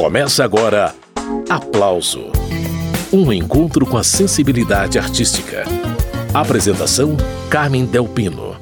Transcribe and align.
Começa 0.00 0.42
agora 0.42 0.94
Aplauso 1.46 2.32
Um 3.12 3.30
encontro 3.30 3.84
com 3.84 3.98
a 3.98 4.02
sensibilidade 4.02 4.98
artística. 4.98 5.64
Apresentação: 6.32 7.18
Carmen 7.50 7.84
Delpino. 7.84 8.56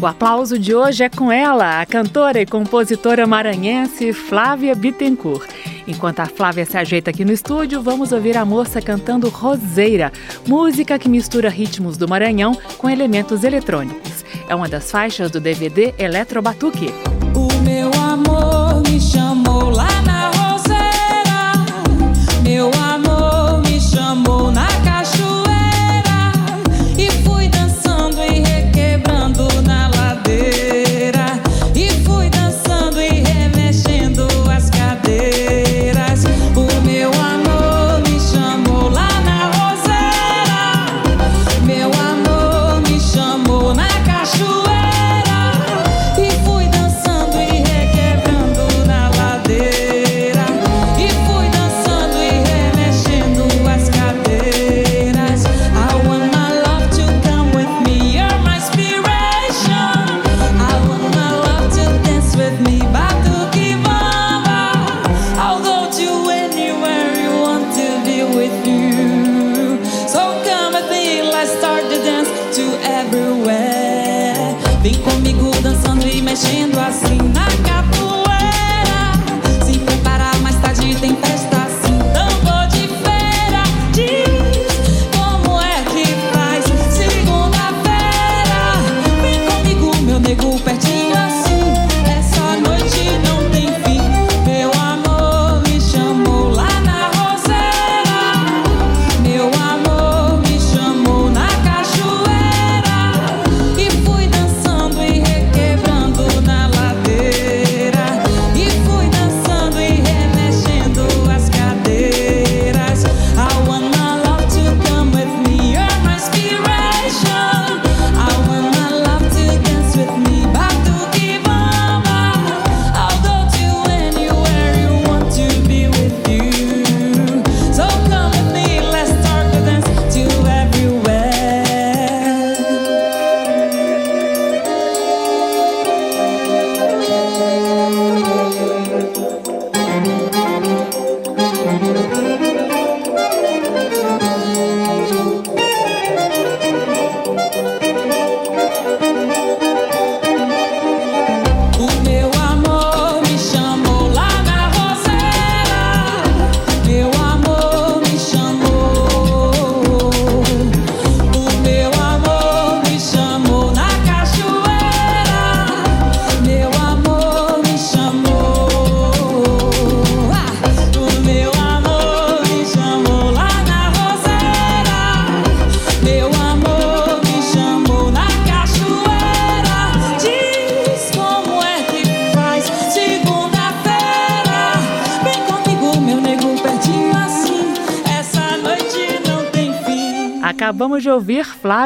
O 0.00 0.06
aplauso 0.06 0.58
de 0.58 0.74
hoje 0.74 1.04
é 1.04 1.10
com 1.10 1.30
ela, 1.30 1.82
a 1.82 1.84
cantora 1.84 2.40
e 2.40 2.46
compositora 2.46 3.26
maranhense 3.26 4.14
Flávia 4.14 4.74
Bittencourt. 4.74 5.50
Enquanto 5.86 6.20
a 6.20 6.26
Flávia 6.26 6.64
se 6.64 6.78
ajeita 6.78 7.10
aqui 7.10 7.22
no 7.22 7.32
estúdio, 7.32 7.82
vamos 7.82 8.12
ouvir 8.12 8.38
a 8.38 8.44
moça 8.46 8.80
cantando 8.80 9.28
Roseira, 9.28 10.10
música 10.46 10.98
que 10.98 11.10
mistura 11.10 11.50
ritmos 11.50 11.98
do 11.98 12.08
Maranhão 12.08 12.56
com 12.78 12.88
elementos 12.88 13.44
eletrônicos. 13.44 14.24
É 14.48 14.54
uma 14.54 14.66
das 14.66 14.90
faixas 14.90 15.30
do 15.30 15.38
DVD 15.38 15.92
Eletrobatuque. 15.98 16.94
O 17.34 17.62
meu 17.62 17.90
amor 17.92 18.59
me 19.00 19.29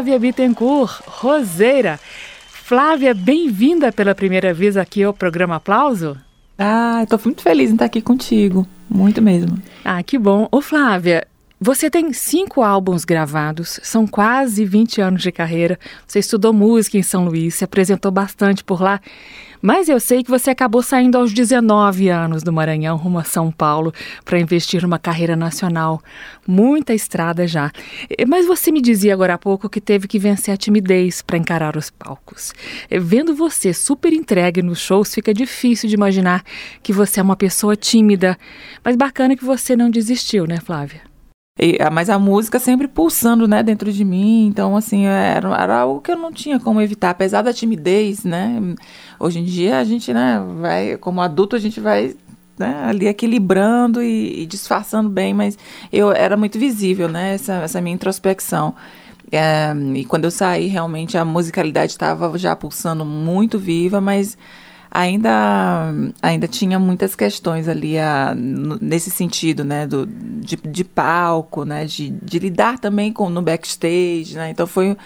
Flávia 0.04 0.18
Bittencourt, 0.18 1.00
Roseira. 1.06 1.98
Flávia, 2.46 3.14
bem-vinda 3.14 3.90
pela 3.90 4.14
primeira 4.14 4.52
vez 4.52 4.76
aqui 4.76 5.02
ao 5.02 5.14
programa 5.14 5.56
Aplauso. 5.56 6.14
Ah, 6.58 7.06
tô 7.08 7.18
muito 7.24 7.40
feliz 7.40 7.70
em 7.70 7.72
estar 7.72 7.86
aqui 7.86 8.02
contigo. 8.02 8.66
Muito 8.86 9.22
mesmo. 9.22 9.56
Ah, 9.82 10.02
que 10.02 10.18
bom. 10.18 10.46
Ô, 10.52 10.60
Flávia, 10.60 11.26
você 11.64 11.88
tem 11.88 12.12
cinco 12.12 12.62
álbuns 12.62 13.06
gravados, 13.06 13.80
são 13.82 14.06
quase 14.06 14.66
20 14.66 15.00
anos 15.00 15.22
de 15.22 15.32
carreira. 15.32 15.78
Você 16.06 16.18
estudou 16.18 16.52
música 16.52 16.98
em 16.98 17.02
São 17.02 17.24
Luís, 17.24 17.54
se 17.54 17.64
apresentou 17.64 18.12
bastante 18.12 18.62
por 18.62 18.82
lá. 18.82 19.00
Mas 19.62 19.88
eu 19.88 19.98
sei 19.98 20.22
que 20.22 20.30
você 20.30 20.50
acabou 20.50 20.82
saindo 20.82 21.16
aos 21.16 21.32
19 21.32 22.10
anos 22.10 22.42
do 22.42 22.52
Maranhão 22.52 22.98
rumo 22.98 23.18
a 23.18 23.24
São 23.24 23.50
Paulo 23.50 23.94
para 24.26 24.38
investir 24.38 24.82
numa 24.82 24.98
carreira 24.98 25.34
nacional. 25.34 26.02
Muita 26.46 26.92
estrada 26.92 27.46
já. 27.46 27.72
Mas 28.28 28.46
você 28.46 28.70
me 28.70 28.82
dizia 28.82 29.14
agora 29.14 29.32
há 29.32 29.38
pouco 29.38 29.70
que 29.70 29.80
teve 29.80 30.06
que 30.06 30.18
vencer 30.18 30.52
a 30.52 30.58
timidez 30.58 31.22
para 31.22 31.38
encarar 31.38 31.78
os 31.78 31.88
palcos. 31.88 32.52
Vendo 32.90 33.34
você 33.34 33.72
super 33.72 34.12
entregue 34.12 34.62
nos 34.62 34.80
shows, 34.80 35.14
fica 35.14 35.32
difícil 35.32 35.88
de 35.88 35.94
imaginar 35.94 36.44
que 36.82 36.92
você 36.92 37.20
é 37.20 37.22
uma 37.22 37.36
pessoa 37.36 37.74
tímida. 37.74 38.36
Mas 38.84 38.96
bacana 38.96 39.34
que 39.34 39.46
você 39.46 39.74
não 39.74 39.88
desistiu, 39.88 40.46
né, 40.46 40.60
Flávia? 40.60 41.13
E, 41.58 41.78
ah, 41.80 41.88
mas 41.88 42.10
a 42.10 42.18
música 42.18 42.58
sempre 42.58 42.88
pulsando, 42.88 43.46
né, 43.46 43.62
dentro 43.62 43.92
de 43.92 44.04
mim. 44.04 44.46
Então, 44.46 44.76
assim, 44.76 45.06
era, 45.06 45.48
era 45.56 45.80
algo 45.80 46.00
que 46.00 46.10
eu 46.10 46.16
não 46.16 46.32
tinha 46.32 46.58
como 46.58 46.80
evitar. 46.80 47.10
Apesar 47.10 47.42
da 47.42 47.52
timidez, 47.52 48.24
né? 48.24 48.74
Hoje 49.20 49.38
em 49.38 49.44
dia 49.44 49.78
a 49.78 49.84
gente, 49.84 50.12
né, 50.12 50.42
vai, 50.60 50.96
como 50.96 51.20
adulto, 51.20 51.54
a 51.54 51.58
gente 51.60 51.80
vai 51.80 52.16
né, 52.58 52.84
ali 52.84 53.06
equilibrando 53.06 54.02
e, 54.02 54.42
e 54.42 54.46
disfarçando 54.46 55.08
bem, 55.08 55.34
mas 55.34 55.58
eu 55.92 56.12
era 56.12 56.36
muito 56.36 56.58
visível, 56.58 57.08
né, 57.08 57.34
essa, 57.34 57.54
essa 57.54 57.80
minha 57.80 57.94
introspecção. 57.94 58.74
É, 59.32 59.72
e 59.94 60.04
quando 60.04 60.24
eu 60.24 60.30
saí, 60.30 60.66
realmente 60.66 61.16
a 61.16 61.24
musicalidade 61.24 61.92
estava 61.92 62.36
já 62.38 62.54
pulsando 62.54 63.04
muito 63.04 63.58
viva, 63.58 64.00
mas 64.00 64.36
ainda, 64.94 65.92
ainda 66.22 66.46
tinha 66.46 66.78
muitas 66.78 67.16
questões 67.16 67.66
ali 67.66 67.98
a, 67.98 68.32
nesse 68.34 69.10
sentido, 69.10 69.64
né, 69.64 69.88
do, 69.88 70.06
de, 70.06 70.56
de 70.56 70.84
palco, 70.84 71.64
né, 71.64 71.84
de, 71.84 72.10
de 72.10 72.38
lidar 72.38 72.78
também 72.78 73.12
com 73.12 73.28
no 73.28 73.42
backstage, 73.42 74.36
né, 74.36 74.50
então 74.50 74.68
foi, 74.68 74.96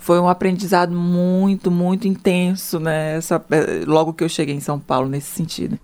foi 0.00 0.18
um 0.18 0.28
aprendizado 0.28 0.92
muito, 0.92 1.70
muito 1.70 2.08
intenso, 2.08 2.80
né, 2.80 3.16
essa, 3.18 3.42
eh, 3.52 3.84
logo 3.86 4.12
que 4.12 4.24
eu 4.24 4.28
cheguei 4.28 4.56
em 4.56 4.60
São 4.60 4.80
Paulo 4.80 5.08
nesse 5.08 5.28
sentido. 5.28 5.78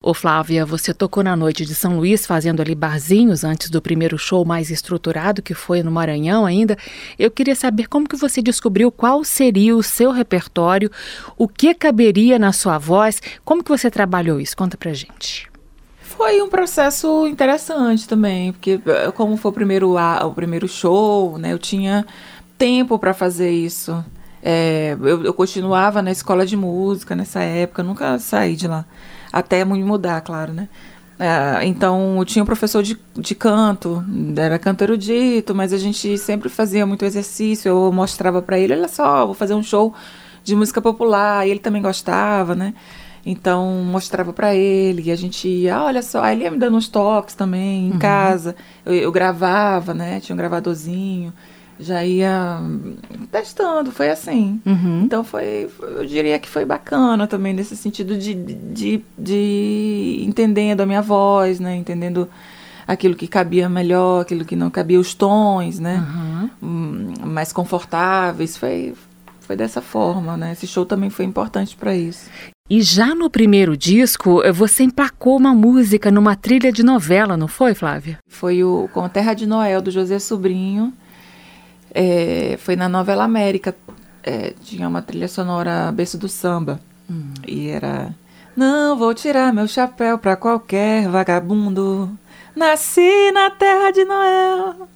Ô 0.00 0.14
Flávia, 0.14 0.64
você 0.64 0.94
tocou 0.94 1.24
na 1.24 1.34
noite 1.34 1.66
de 1.66 1.74
São 1.74 1.96
Luís 1.96 2.24
fazendo 2.24 2.62
ali 2.62 2.72
barzinhos 2.72 3.42
antes 3.42 3.68
do 3.68 3.82
primeiro 3.82 4.16
show 4.16 4.44
mais 4.44 4.70
estruturado 4.70 5.42
que 5.42 5.54
foi 5.54 5.82
no 5.82 5.90
Maranhão 5.90 6.46
ainda. 6.46 6.78
Eu 7.18 7.32
queria 7.32 7.56
saber 7.56 7.88
como 7.88 8.08
que 8.08 8.14
você 8.14 8.40
descobriu 8.40 8.92
qual 8.92 9.24
seria 9.24 9.74
o 9.74 9.82
seu 9.82 10.12
repertório, 10.12 10.88
o 11.36 11.48
que 11.48 11.74
caberia 11.74 12.38
na 12.38 12.52
sua 12.52 12.78
voz, 12.78 13.20
como 13.44 13.62
que 13.62 13.68
você 13.68 13.90
trabalhou 13.90 14.40
isso? 14.40 14.56
Conta 14.56 14.76
pra 14.76 14.92
gente. 14.92 15.50
Foi 16.00 16.40
um 16.40 16.48
processo 16.48 17.26
interessante 17.26 18.06
também, 18.06 18.52
porque 18.52 18.80
eh, 18.86 19.10
como 19.10 19.36
foi 19.36 19.50
o 19.50 19.54
primeiro, 19.54 19.96
o 19.96 20.30
primeiro 20.32 20.68
show, 20.68 21.38
né, 21.38 21.52
eu 21.52 21.58
tinha 21.58 22.06
tempo 22.56 23.00
para 23.00 23.12
fazer 23.12 23.50
isso. 23.50 24.04
É, 24.40 24.96
eu, 25.02 25.24
eu 25.24 25.34
continuava 25.34 26.00
na 26.00 26.12
escola 26.12 26.46
de 26.46 26.56
música 26.56 27.16
nessa 27.16 27.40
época, 27.40 27.82
nunca 27.82 28.16
saí 28.20 28.54
de 28.54 28.68
lá 28.68 28.84
até 29.32 29.64
me 29.64 29.82
mudar, 29.82 30.20
claro, 30.20 30.52
né? 30.52 30.68
É, 31.18 31.66
então, 31.66 32.16
eu 32.18 32.24
tinha 32.24 32.42
um 32.42 32.46
professor 32.46 32.82
de, 32.82 32.96
de 33.16 33.34
canto, 33.34 34.04
era 34.36 34.58
canto 34.58 34.82
erudito, 34.82 35.52
mas 35.52 35.72
a 35.72 35.78
gente 35.78 36.16
sempre 36.16 36.48
fazia 36.48 36.86
muito 36.86 37.04
exercício. 37.04 37.68
Eu 37.68 37.92
mostrava 37.92 38.40
para 38.40 38.58
ele: 38.58 38.72
olha 38.72 38.88
só, 38.88 39.26
vou 39.26 39.34
fazer 39.34 39.54
um 39.54 39.62
show 39.62 39.92
de 40.44 40.54
música 40.54 40.80
popular, 40.80 41.46
e 41.46 41.50
ele 41.50 41.60
também 41.60 41.82
gostava, 41.82 42.54
né? 42.54 42.72
Então, 43.26 43.82
mostrava 43.84 44.32
para 44.32 44.54
ele, 44.54 45.02
e 45.06 45.10
a 45.10 45.16
gente 45.16 45.48
ia, 45.48 45.76
ah, 45.76 45.84
olha 45.86 46.02
só, 46.02 46.22
aí 46.22 46.36
ele 46.36 46.44
ia 46.44 46.50
me 46.50 46.56
dando 46.56 46.76
uns 46.76 46.88
toques 46.88 47.34
também 47.34 47.88
em 47.88 47.92
uhum. 47.92 47.98
casa. 47.98 48.54
Eu, 48.86 48.94
eu 48.94 49.12
gravava, 49.12 49.92
né? 49.92 50.20
Tinha 50.20 50.34
um 50.34 50.38
gravadorzinho 50.38 51.34
já 51.78 52.04
ia 52.04 52.60
testando, 53.30 53.92
foi 53.92 54.10
assim. 54.10 54.60
Uhum. 54.66 55.02
Então 55.04 55.22
foi, 55.22 55.70
eu 55.80 56.04
diria 56.04 56.38
que 56.38 56.48
foi 56.48 56.64
bacana 56.64 57.26
também 57.26 57.54
nesse 57.54 57.76
sentido 57.76 58.16
de, 58.16 58.34
de, 58.34 59.04
de 59.16 60.24
entendendo 60.26 60.80
a 60.80 60.86
minha 60.86 61.02
voz, 61.02 61.60
né? 61.60 61.76
Entendendo 61.76 62.28
aquilo 62.86 63.14
que 63.14 63.28
cabia 63.28 63.68
melhor, 63.68 64.22
aquilo 64.22 64.44
que 64.44 64.56
não 64.56 64.70
cabia, 64.70 64.98
os 64.98 65.14
tons, 65.14 65.78
né? 65.78 66.04
Uhum. 66.60 67.14
Mais 67.24 67.52
confortáveis, 67.52 68.56
foi, 68.56 68.94
foi 69.40 69.56
dessa 69.56 69.80
forma, 69.80 70.36
né? 70.36 70.52
Esse 70.52 70.66
show 70.66 70.84
também 70.84 71.10
foi 71.10 71.24
importante 71.24 71.76
para 71.76 71.94
isso. 71.94 72.28
E 72.70 72.82
já 72.82 73.14
no 73.14 73.30
primeiro 73.30 73.76
disco, 73.76 74.42
você 74.52 74.82
emplacou 74.82 75.38
uma 75.38 75.54
música 75.54 76.10
numa 76.10 76.36
trilha 76.36 76.70
de 76.70 76.82
novela, 76.82 77.34
não 77.34 77.48
foi, 77.48 77.74
Flávia? 77.74 78.18
Foi 78.28 78.62
o 78.62 78.90
Com 78.92 79.04
a 79.04 79.08
Terra 79.08 79.32
de 79.32 79.46
Noel, 79.46 79.80
do 79.80 79.90
José 79.90 80.18
Sobrinho. 80.18 80.92
É, 81.94 82.56
foi 82.58 82.76
na 82.76 82.88
novela 82.88 83.24
América. 83.24 83.74
É, 84.22 84.52
tinha 84.62 84.88
uma 84.88 85.02
trilha 85.02 85.28
sonora 85.28 85.92
berço 85.92 86.18
do 86.18 86.28
samba. 86.28 86.80
Hum. 87.10 87.32
E 87.46 87.68
era. 87.68 88.14
Não 88.56 88.96
vou 88.96 89.14
tirar 89.14 89.52
meu 89.52 89.68
chapéu 89.68 90.18
pra 90.18 90.36
qualquer 90.36 91.08
vagabundo. 91.08 92.10
Nasci 92.54 93.30
na 93.32 93.50
terra 93.50 93.90
de 93.90 94.04
Noel. 94.04 94.88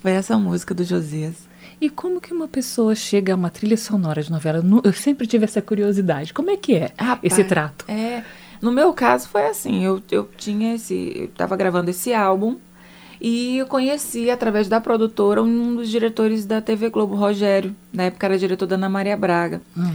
Foi 0.00 0.12
essa 0.12 0.36
música 0.36 0.74
do 0.74 0.82
Josias. 0.82 1.48
E 1.80 1.88
como 1.88 2.20
que 2.20 2.34
uma 2.34 2.48
pessoa 2.48 2.94
chega 2.94 3.32
a 3.32 3.36
uma 3.36 3.48
trilha 3.48 3.76
sonora 3.76 4.22
de 4.22 4.30
novela? 4.30 4.62
Eu 4.84 4.92
sempre 4.92 5.26
tive 5.26 5.44
essa 5.44 5.62
curiosidade. 5.62 6.34
Como 6.34 6.50
é 6.50 6.56
que 6.56 6.74
é 6.74 6.92
Rapaz, 6.98 7.32
esse 7.32 7.44
trato? 7.44 7.84
É, 7.88 8.22
no 8.60 8.70
meu 8.70 8.92
caso 8.92 9.28
foi 9.28 9.46
assim. 9.46 9.82
Eu, 9.82 10.02
eu 10.10 10.28
tinha 10.36 10.74
esse, 10.74 11.12
eu 11.16 11.24
estava 11.26 11.56
gravando 11.56 11.88
esse 11.90 12.12
álbum 12.12 12.58
e 13.20 13.58
eu 13.58 13.66
conheci, 13.66 14.30
através 14.30 14.66
da 14.66 14.80
produtora, 14.80 15.42
um 15.42 15.76
dos 15.76 15.90
diretores 15.90 16.46
da 16.46 16.60
TV 16.60 16.88
Globo, 16.88 17.14
Rogério. 17.14 17.76
Na 17.92 18.04
época 18.04 18.26
era 18.26 18.38
diretor 18.38 18.66
da 18.66 18.76
Ana 18.76 18.88
Maria 18.88 19.16
Braga. 19.16 19.60
Hum. 19.76 19.92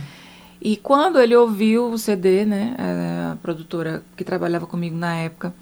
E 0.62 0.78
quando 0.78 1.20
ele 1.20 1.36
ouviu 1.36 1.90
o 1.90 1.98
CD, 1.98 2.46
né, 2.46 2.76
a 2.78 3.36
produtora 3.38 4.04
que 4.16 4.24
trabalhava 4.24 4.68
comigo 4.68 4.96
na 4.96 5.16
época, 5.16 5.54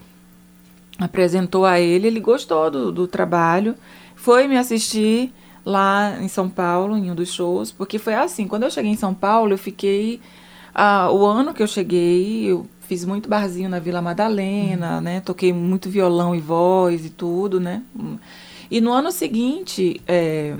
apresentou 0.98 1.64
a 1.64 1.80
ele, 1.80 2.06
ele 2.06 2.20
gostou 2.20 2.70
do, 2.70 2.92
do 2.92 3.08
trabalho, 3.08 3.74
foi 4.14 4.46
me 4.46 4.56
assistir 4.56 5.32
lá 5.64 6.18
em 6.20 6.28
São 6.28 6.48
Paulo, 6.48 6.96
em 6.96 7.10
um 7.10 7.14
dos 7.14 7.32
shows, 7.32 7.72
porque 7.72 7.98
foi 7.98 8.14
assim, 8.14 8.46
quando 8.46 8.64
eu 8.64 8.70
cheguei 8.70 8.90
em 8.90 8.96
São 8.96 9.14
Paulo, 9.14 9.54
eu 9.54 9.58
fiquei, 9.58 10.20
ah, 10.74 11.10
o 11.10 11.24
ano 11.24 11.54
que 11.54 11.62
eu 11.62 11.66
cheguei, 11.66 12.44
eu 12.50 12.66
fiz 12.86 13.04
muito 13.04 13.28
barzinho 13.28 13.68
na 13.68 13.78
Vila 13.78 14.00
Madalena, 14.00 14.96
uhum. 14.96 15.00
né? 15.00 15.20
Toquei 15.20 15.52
muito 15.52 15.90
violão 15.90 16.34
e 16.34 16.40
voz 16.40 17.04
e 17.04 17.10
tudo, 17.10 17.60
né? 17.60 17.82
E 18.70 18.80
no 18.80 18.92
ano 18.92 19.10
seguinte, 19.10 20.00
é, 20.06 20.56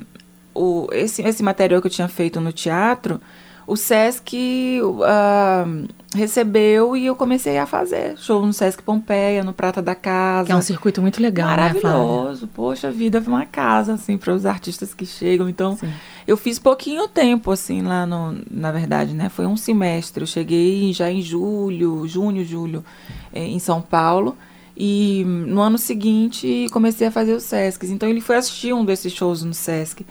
o, 0.54 0.88
esse, 0.92 1.22
esse 1.22 1.42
material 1.42 1.80
que 1.80 1.86
eu 1.86 1.90
tinha 1.90 2.08
feito 2.08 2.40
no 2.40 2.52
teatro, 2.52 3.20
o 3.66 3.76
Sesc 3.76 4.80
uh, 4.82 5.88
recebeu 6.14 6.96
e 6.96 7.06
eu 7.06 7.16
comecei 7.16 7.58
a 7.58 7.66
fazer 7.66 8.16
show 8.18 8.44
no 8.44 8.52
Sesc 8.52 8.82
Pompeia, 8.82 9.42
no 9.42 9.52
Prata 9.52 9.80
da 9.80 9.94
Casa. 9.94 10.46
Que 10.46 10.52
é 10.52 10.56
um 10.56 10.62
circuito 10.62 11.00
muito 11.00 11.20
legal, 11.20 11.48
né, 11.48 11.56
Maravilhoso. 11.56 12.46
Né, 12.46 12.52
Poxa 12.54 12.90
vida, 12.90 13.22
uma 13.26 13.46
casa, 13.46 13.94
assim, 13.94 14.18
para 14.18 14.34
os 14.34 14.44
artistas 14.44 14.92
que 14.92 15.06
chegam. 15.06 15.48
Então, 15.48 15.76
Sim. 15.76 15.90
eu 16.26 16.36
fiz 16.36 16.58
pouquinho 16.58 17.08
tempo, 17.08 17.50
assim, 17.50 17.82
lá 17.82 18.04
no... 18.06 18.38
Na 18.50 18.70
verdade, 18.70 19.14
né? 19.14 19.28
Foi 19.28 19.46
um 19.46 19.56
semestre. 19.56 20.22
Eu 20.22 20.26
cheguei 20.26 20.92
já 20.92 21.10
em 21.10 21.22
julho, 21.22 22.06
junho, 22.06 22.44
julho, 22.44 22.84
eh, 23.32 23.46
em 23.46 23.58
São 23.58 23.80
Paulo. 23.80 24.36
E 24.76 25.24
no 25.24 25.60
ano 25.60 25.78
seguinte 25.78 26.66
comecei 26.72 27.06
a 27.06 27.10
fazer 27.10 27.32
os 27.32 27.44
Sescs. 27.44 27.90
Então 27.90 28.08
ele 28.08 28.20
foi 28.20 28.36
assistir 28.36 28.72
um 28.72 28.84
desses 28.84 29.12
shows 29.12 29.42
no 29.42 29.54
Sesc. 29.54 30.04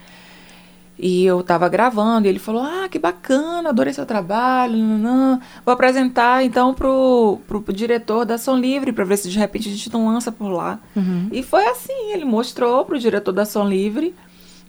E 1.05 1.25
eu 1.25 1.41
estava 1.41 1.67
gravando, 1.67 2.27
e 2.27 2.29
ele 2.29 2.39
falou: 2.39 2.63
Ah, 2.63 2.87
que 2.89 2.97
bacana, 2.97 3.67
adorei 3.67 3.91
seu 3.91 4.05
trabalho. 4.05 4.77
Vou 5.65 5.73
apresentar 5.73 6.45
então 6.45 6.73
pro, 6.73 7.41
pro, 7.45 7.73
diretor 7.73 8.23
da 8.25 8.37
Som 8.37 8.55
Livre 8.55 8.93
para 8.93 9.03
ver 9.03 9.17
se 9.17 9.29
de 9.29 9.37
repente 9.37 9.67
a 9.67 9.71
gente 9.71 9.91
não 9.91 10.07
lança 10.07 10.31
por 10.31 10.47
lá. 10.47 10.79
Uhum. 10.95 11.27
E 11.29 11.43
foi 11.43 11.67
assim: 11.67 12.13
ele 12.13 12.23
mostrou 12.23 12.85
pro 12.85 12.97
diretor 12.97 13.33
da 13.33 13.43
Som 13.43 13.67
Livre, 13.67 14.15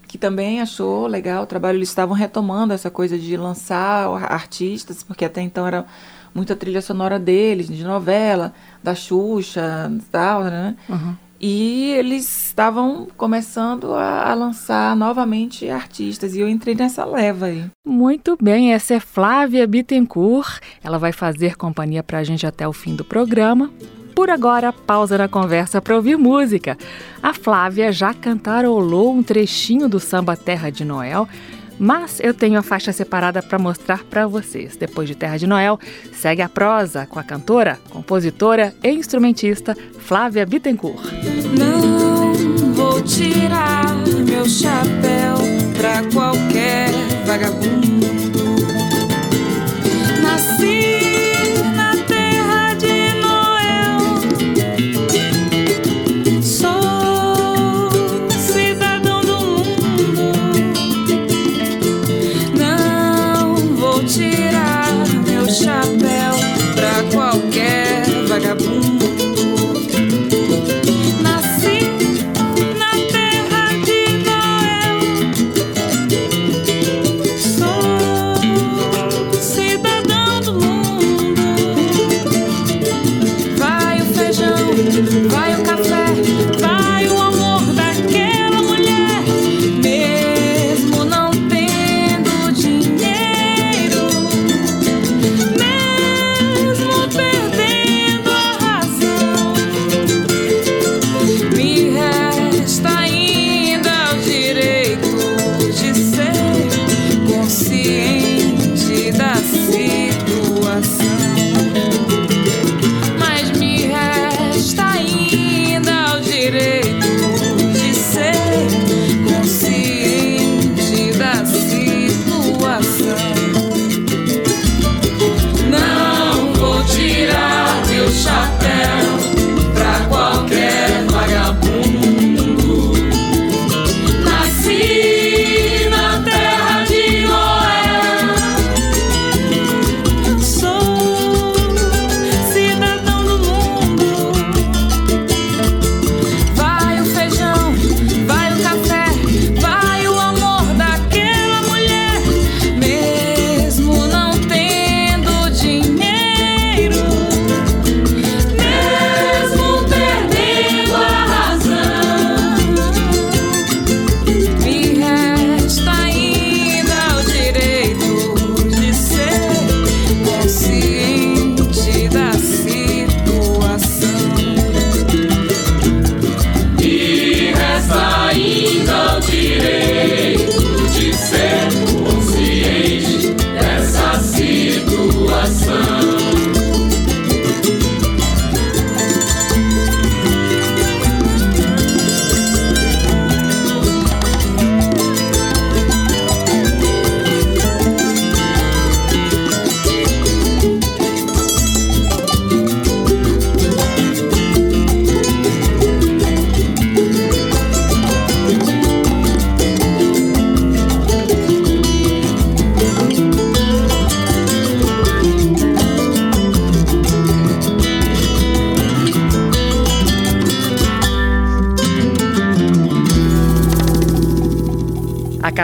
que 0.09 0.17
também 0.17 0.59
achou 0.59 1.07
legal 1.07 1.43
o 1.43 1.47
trabalho. 1.47 1.77
Eles 1.77 1.87
estavam 1.87 2.13
retomando 2.13 2.73
essa 2.73 2.91
coisa 2.91 3.17
de 3.17 3.37
lançar 3.37 4.05
artistas, 4.25 5.03
porque 5.03 5.23
até 5.23 5.39
então 5.41 5.65
era 5.65 5.85
muita 6.33 6.53
trilha 6.53 6.81
sonora 6.81 7.17
deles, 7.17 7.69
de 7.69 7.85
novela, 7.85 8.53
da 8.83 8.93
Xuxa 8.93 9.89
e 9.89 10.01
tal, 10.11 10.43
né? 10.43 10.75
Uhum. 10.89 11.15
E 11.39 11.91
eles 11.91 12.47
estavam 12.47 13.07
começando 13.17 13.93
a, 13.93 14.31
a, 14.31 14.33
lançar 14.33 14.95
novamente 14.95 15.69
artistas 15.69 16.33
e 16.33 16.39
eu 16.39 16.47
entrei 16.47 16.75
nessa 16.75 17.03
leva 17.03 17.47
aí. 17.47 17.65
Muito 17.85 18.37
bem, 18.41 18.73
essa 18.73 18.93
é 18.93 18.99
Flávia 18.99 19.67
Bittencourt. 19.67 20.59
Ela 20.83 20.97
vai 20.97 21.11
fazer 21.11 21.55
companhia 21.55 22.01
para 22.01 22.19
a 22.19 22.23
gente 22.23 22.47
até 22.47 22.67
o 22.67 22.73
fim 22.73 22.95
do 22.95 23.03
programa. 23.03 23.69
Por 24.15 24.29
agora, 24.29 24.71
pausa 24.71 25.17
na 25.17 25.27
conversa 25.27 25.81
para 25.81 25.93
ouvir 25.93 26.17
música. 26.17 26.77
A 27.21 27.33
Flávia 27.33 27.91
já 27.91 28.13
cantarolou 28.13 29.13
um 29.13 29.21
trechinho 29.21 29.89
do 29.89 29.99
samba 29.99 30.37
Terra 30.37 30.69
de 30.69 30.85
Noel, 30.85 31.27
mas 31.79 32.19
eu 32.19 32.33
tenho 32.33 32.57
a 32.57 32.63
faixa 32.63 32.91
separada 32.91 33.41
para 33.41 33.59
mostrar 33.59 34.03
para 34.03 34.27
vocês. 34.27 34.75
Depois 34.75 35.07
de 35.07 35.15
Terra 35.15 35.37
de 35.37 35.47
Noel, 35.47 35.79
segue 36.13 36.41
a 36.41 36.49
prosa 36.49 37.05
com 37.05 37.19
a 37.19 37.23
cantora, 37.23 37.79
compositora 37.89 38.73
e 38.83 38.89
instrumentista 38.89 39.75
Flávia 39.99 40.45
Bittencourt. 40.45 41.03
Não 41.57 42.73
vou 42.73 43.01
tirar 43.01 43.85
meu 44.25 44.47
chapéu 44.47 45.37
para 45.77 46.03
qualquer 46.13 46.89
vagabundo 47.25 48.04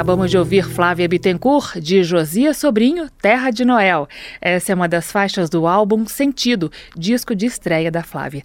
Acabamos 0.01 0.31
de 0.31 0.37
ouvir 0.39 0.67
Flávia 0.67 1.07
Bittencourt, 1.07 1.77
de 1.77 2.03
Josias 2.03 2.57
Sobrinho, 2.57 3.07
Terra 3.21 3.51
de 3.51 3.63
Noel. 3.63 4.07
Essa 4.41 4.71
é 4.71 4.75
uma 4.75 4.87
das 4.87 5.11
faixas 5.11 5.47
do 5.47 5.67
álbum 5.67 6.07
Sentido, 6.07 6.71
disco 6.97 7.35
de 7.35 7.45
estreia 7.45 7.91
da 7.91 8.01
Flávia. 8.01 8.41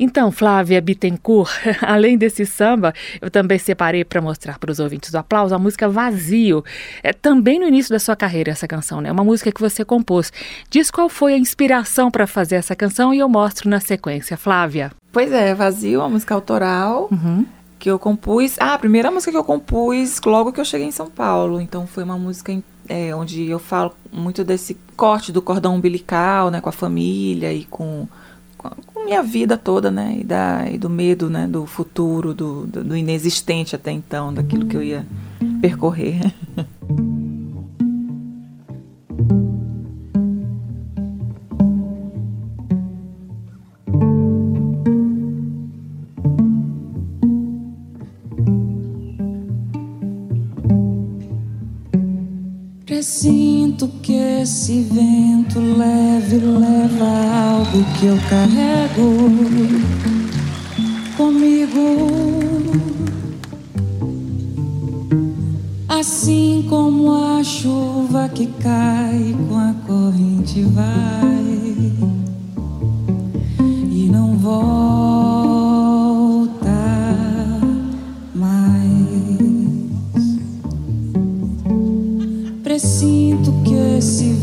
Então, 0.00 0.32
Flávia 0.32 0.80
Bittencourt, 0.80 1.48
além 1.80 2.18
desse 2.18 2.44
samba, 2.44 2.92
eu 3.20 3.30
também 3.30 3.56
separei 3.56 4.04
para 4.04 4.20
mostrar 4.20 4.58
para 4.58 4.72
os 4.72 4.80
ouvintes 4.80 5.12
do 5.12 5.18
aplauso 5.18 5.54
a 5.54 5.60
música 5.60 5.88
Vazio. 5.88 6.64
É 7.04 7.12
também 7.12 7.60
no 7.60 7.68
início 7.68 7.92
da 7.92 8.00
sua 8.00 8.16
carreira 8.16 8.50
essa 8.50 8.66
canção, 8.66 9.00
né? 9.00 9.12
Uma 9.12 9.22
música 9.22 9.52
que 9.52 9.60
você 9.60 9.84
compôs. 9.84 10.32
Diz 10.68 10.90
qual 10.90 11.08
foi 11.08 11.34
a 11.34 11.38
inspiração 11.38 12.10
para 12.10 12.26
fazer 12.26 12.56
essa 12.56 12.74
canção 12.74 13.14
e 13.14 13.20
eu 13.20 13.28
mostro 13.28 13.70
na 13.70 13.78
sequência. 13.78 14.36
Flávia. 14.36 14.90
Pois 15.12 15.30
é, 15.30 15.54
Vazio, 15.54 16.00
uma 16.00 16.08
música 16.08 16.34
autoral 16.34 17.08
que 17.86 17.90
eu 17.90 18.00
compus. 18.00 18.56
Ah, 18.58 18.74
a 18.74 18.78
primeira 18.78 19.12
música 19.12 19.30
que 19.30 19.38
eu 19.38 19.44
compus 19.44 20.20
logo 20.26 20.52
que 20.52 20.60
eu 20.60 20.64
cheguei 20.64 20.88
em 20.88 20.90
São 20.90 21.08
Paulo. 21.08 21.60
Então 21.60 21.86
foi 21.86 22.02
uma 22.02 22.18
música 22.18 22.52
é, 22.88 23.14
onde 23.14 23.48
eu 23.48 23.60
falo 23.60 23.92
muito 24.12 24.42
desse 24.42 24.76
corte 24.96 25.30
do 25.30 25.40
cordão 25.40 25.76
umbilical, 25.76 26.50
né, 26.50 26.60
com 26.60 26.68
a 26.68 26.72
família 26.72 27.52
e 27.52 27.64
com, 27.64 28.08
com 28.56 29.04
minha 29.04 29.22
vida 29.22 29.56
toda, 29.56 29.88
né, 29.88 30.16
e, 30.18 30.24
da, 30.24 30.68
e 30.68 30.78
do 30.78 30.90
medo, 30.90 31.30
né, 31.30 31.46
do 31.46 31.64
futuro, 31.64 32.34
do, 32.34 32.66
do, 32.66 32.82
do 32.82 32.96
inexistente 32.96 33.76
até 33.76 33.92
então, 33.92 34.34
daquilo 34.34 34.66
que 34.66 34.76
eu 34.76 34.82
ia 34.82 35.06
percorrer. 35.60 36.34
Presinto 52.96 53.88
que 54.02 54.14
esse 54.14 54.80
vento 54.80 55.60
leve 55.60 56.38
leva 56.38 57.04
algo 57.50 57.84
que 57.98 58.06
eu 58.06 58.16
carrego 58.30 59.28
comigo. 61.14 62.06
Assim 65.86 66.64
como 66.70 67.12
a 67.12 67.44
chuva 67.44 68.30
que 68.30 68.46
cai 68.46 69.36
com 69.46 69.58
a 69.58 69.74
corrente 69.86 70.62
vai 70.62 71.52
e 73.92 74.08
não 74.10 74.38
volta 74.38 75.25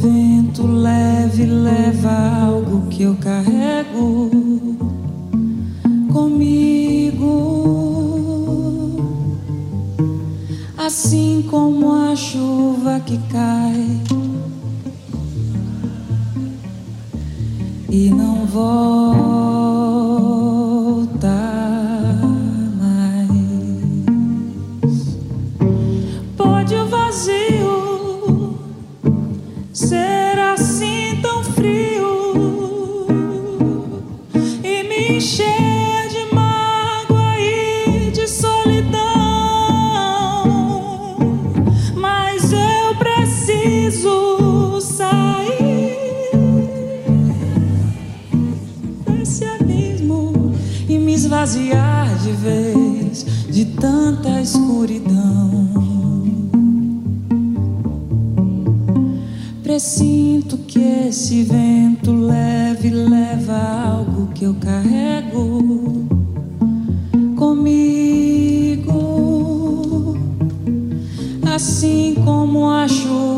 vento 0.03 0.67
leve 0.67 1.45
leva 1.45 2.11
algo 2.43 2.89
que 2.89 3.03
eu 3.03 3.15
carrego 3.15 4.32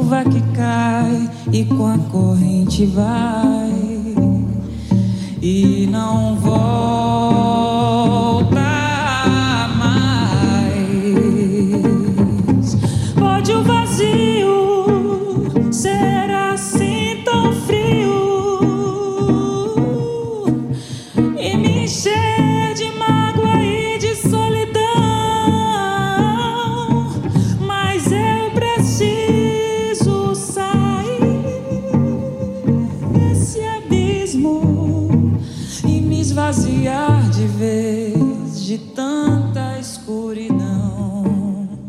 chuva 0.06 0.24
que 0.24 0.42
cai 0.56 1.28
e 1.52 1.66
com 1.66 1.88
a 1.88 1.98
corrente 1.98 2.86
vai. 2.86 3.74
E 5.42 5.88
não 5.92 6.36
volta 6.36 7.46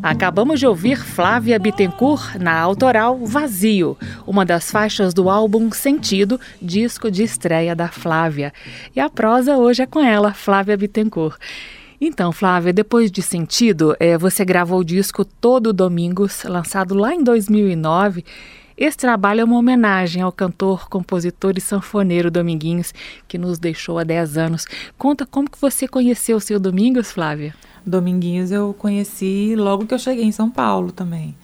Acabamos 0.07 0.61
de 0.61 0.67
ouvir 0.69 1.03
Flávia 1.05 1.59
Bittencourt 1.59 2.37
na 2.37 2.57
autoral 2.57 3.19
Vazio, 3.27 3.99
uma 4.25 4.45
das 4.45 4.71
faixas 4.71 5.13
do 5.13 5.29
álbum 5.29 5.73
Sentido, 5.73 6.39
disco 6.63 7.11
de 7.11 7.25
estreia 7.25 7.75
da 7.75 7.89
Flávia. 7.89 8.53
E 8.95 9.01
a 9.01 9.11
prosa 9.11 9.57
hoje 9.57 9.83
é 9.83 9.87
com 9.87 9.99
ela, 9.99 10.33
Flávia 10.33 10.77
Bittencourt. 10.77 11.41
Então, 12.01 12.31
Flávia, 12.31 12.73
depois 12.73 13.11
de 13.11 13.21
Sentido, 13.21 13.97
é, 13.99 14.17
você 14.17 14.45
gravou 14.45 14.79
o 14.79 14.85
disco 14.85 15.25
Todo 15.25 15.73
Domingos, 15.73 16.45
lançado 16.45 16.95
lá 16.95 17.13
em 17.13 17.25
2009. 17.25 18.25
Esse 18.79 18.99
trabalho 18.99 19.41
é 19.41 19.45
uma 19.45 19.59
homenagem 19.59 20.23
ao 20.23 20.31
cantor, 20.31 20.89
compositor 20.89 21.55
e 21.57 21.61
sanfoneiro 21.61 22.31
Dominguinhos, 22.31 22.95
que 23.27 23.37
nos 23.37 23.59
deixou 23.59 23.99
há 23.99 24.05
10 24.05 24.39
anos. 24.39 24.67
Conta 24.97 25.27
como 25.27 25.51
que 25.51 25.61
você 25.61 25.89
conheceu 25.89 26.37
o 26.37 26.41
seu 26.41 26.61
Domingos, 26.61 27.11
Flávia? 27.11 27.57
Dominguinhos 27.87 28.51
eu 28.51 28.75
conheci 28.77 29.55
logo 29.57 29.87
que 29.87 29.95
eu 29.95 29.99
cheguei 29.99 30.25
em 30.25 30.33
São 30.33 30.51
Paulo 30.51 30.91
também. 30.91 31.37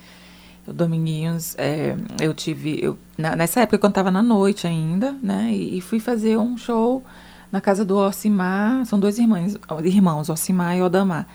O 0.66 0.72
Dominguinhos, 0.72 1.54
é, 1.56 1.96
eu 2.20 2.34
tive. 2.34 2.78
Eu, 2.82 2.98
na, 3.16 3.34
nessa 3.36 3.60
época 3.60 3.76
eu 3.76 3.80
cantava 3.80 4.10
na 4.10 4.22
noite 4.22 4.66
ainda, 4.66 5.14
né? 5.22 5.50
E, 5.52 5.78
e, 5.78 5.80
fui 5.80 6.00
fazer 6.00 6.36
um 6.36 6.56
show 6.56 7.02
na 7.50 7.60
casa 7.60 7.84
do 7.84 7.96
Ocimar. 7.96 8.84
São 8.86 8.98
dois 8.98 9.18
irmãos, 9.18 9.56
irmãos 9.84 10.28
Ocimar 10.28 10.76
e 10.76 10.82
Odamar. 10.82 11.26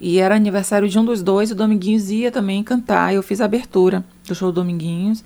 E 0.00 0.18
era 0.18 0.34
aniversário 0.34 0.88
de 0.88 0.98
um 0.98 1.04
dos 1.04 1.22
dois, 1.22 1.50
e 1.50 1.52
o 1.52 1.56
Dominguinhos 1.56 2.10
ia 2.10 2.32
também 2.32 2.62
cantar. 2.64 3.14
Eu 3.14 3.22
fiz 3.22 3.40
a 3.40 3.44
abertura 3.44 4.04
do 4.26 4.34
show 4.34 4.50
do 4.50 4.60
Dominguinhos. 4.60 5.24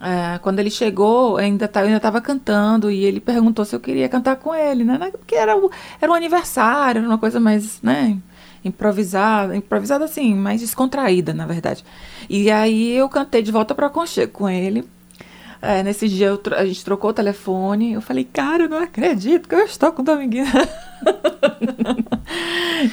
É, 0.00 0.38
quando 0.38 0.58
ele 0.58 0.70
chegou, 0.70 1.38
ainda 1.38 1.66
tá, 1.66 1.80
eu 1.80 1.86
ainda 1.86 1.96
estava 1.96 2.20
cantando 2.20 2.90
e 2.90 3.04
ele 3.04 3.20
perguntou 3.20 3.64
se 3.64 3.74
eu 3.74 3.80
queria 3.80 4.06
cantar 4.06 4.36
com 4.36 4.54
ele, 4.54 4.84
né? 4.84 4.98
Porque 5.10 5.34
era, 5.34 5.56
o, 5.56 5.70
era 5.98 6.12
um 6.12 6.14
aniversário, 6.14 6.98
era 6.98 7.08
uma 7.08 7.16
coisa 7.16 7.40
mais, 7.40 7.80
né? 7.82 8.18
Improvisada, 8.64 9.54
improvisada 9.54 10.04
assim, 10.04 10.34
mais 10.34 10.60
descontraída, 10.60 11.34
na 11.34 11.46
verdade. 11.46 11.84
E 12.28 12.50
aí 12.50 12.96
eu 12.96 13.08
cantei 13.08 13.42
de 13.42 13.52
volta 13.52 13.74
para 13.74 13.90
Conchego 13.90 14.32
com 14.32 14.48
ele. 14.48 14.84
É, 15.60 15.82
nesse 15.82 16.08
dia 16.10 16.26
eu, 16.26 16.40
a 16.56 16.66
gente 16.66 16.84
trocou 16.84 17.10
o 17.10 17.14
telefone. 17.14 17.94
Eu 17.94 18.02
falei, 18.02 18.24
cara, 18.24 18.64
eu 18.64 18.68
não 18.68 18.78
acredito 18.78 19.48
que 19.48 19.54
eu 19.54 19.60
estou 19.60 19.92
com 19.92 20.02
o 20.02 20.04
Dominguinho. 20.04 20.44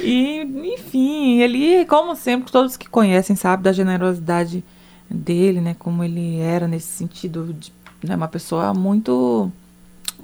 e, 0.01 0.42
enfim, 0.74 1.42
ele, 1.42 1.86
como 1.86 2.16
sempre, 2.16 2.50
todos 2.50 2.78
que 2.78 2.88
conhecem 2.88 3.36
sabem 3.36 3.63
da 3.63 3.74
generosidade 3.74 4.63
dele, 5.10 5.60
né? 5.60 5.75
Como 5.78 6.01
ele 6.01 6.40
era 6.40 6.66
nesse 6.66 6.88
sentido 6.88 7.54
de 7.54 7.74
né, 8.01 8.16
uma 8.16 8.30
pessoa 8.30 8.74
muito, 8.74 9.51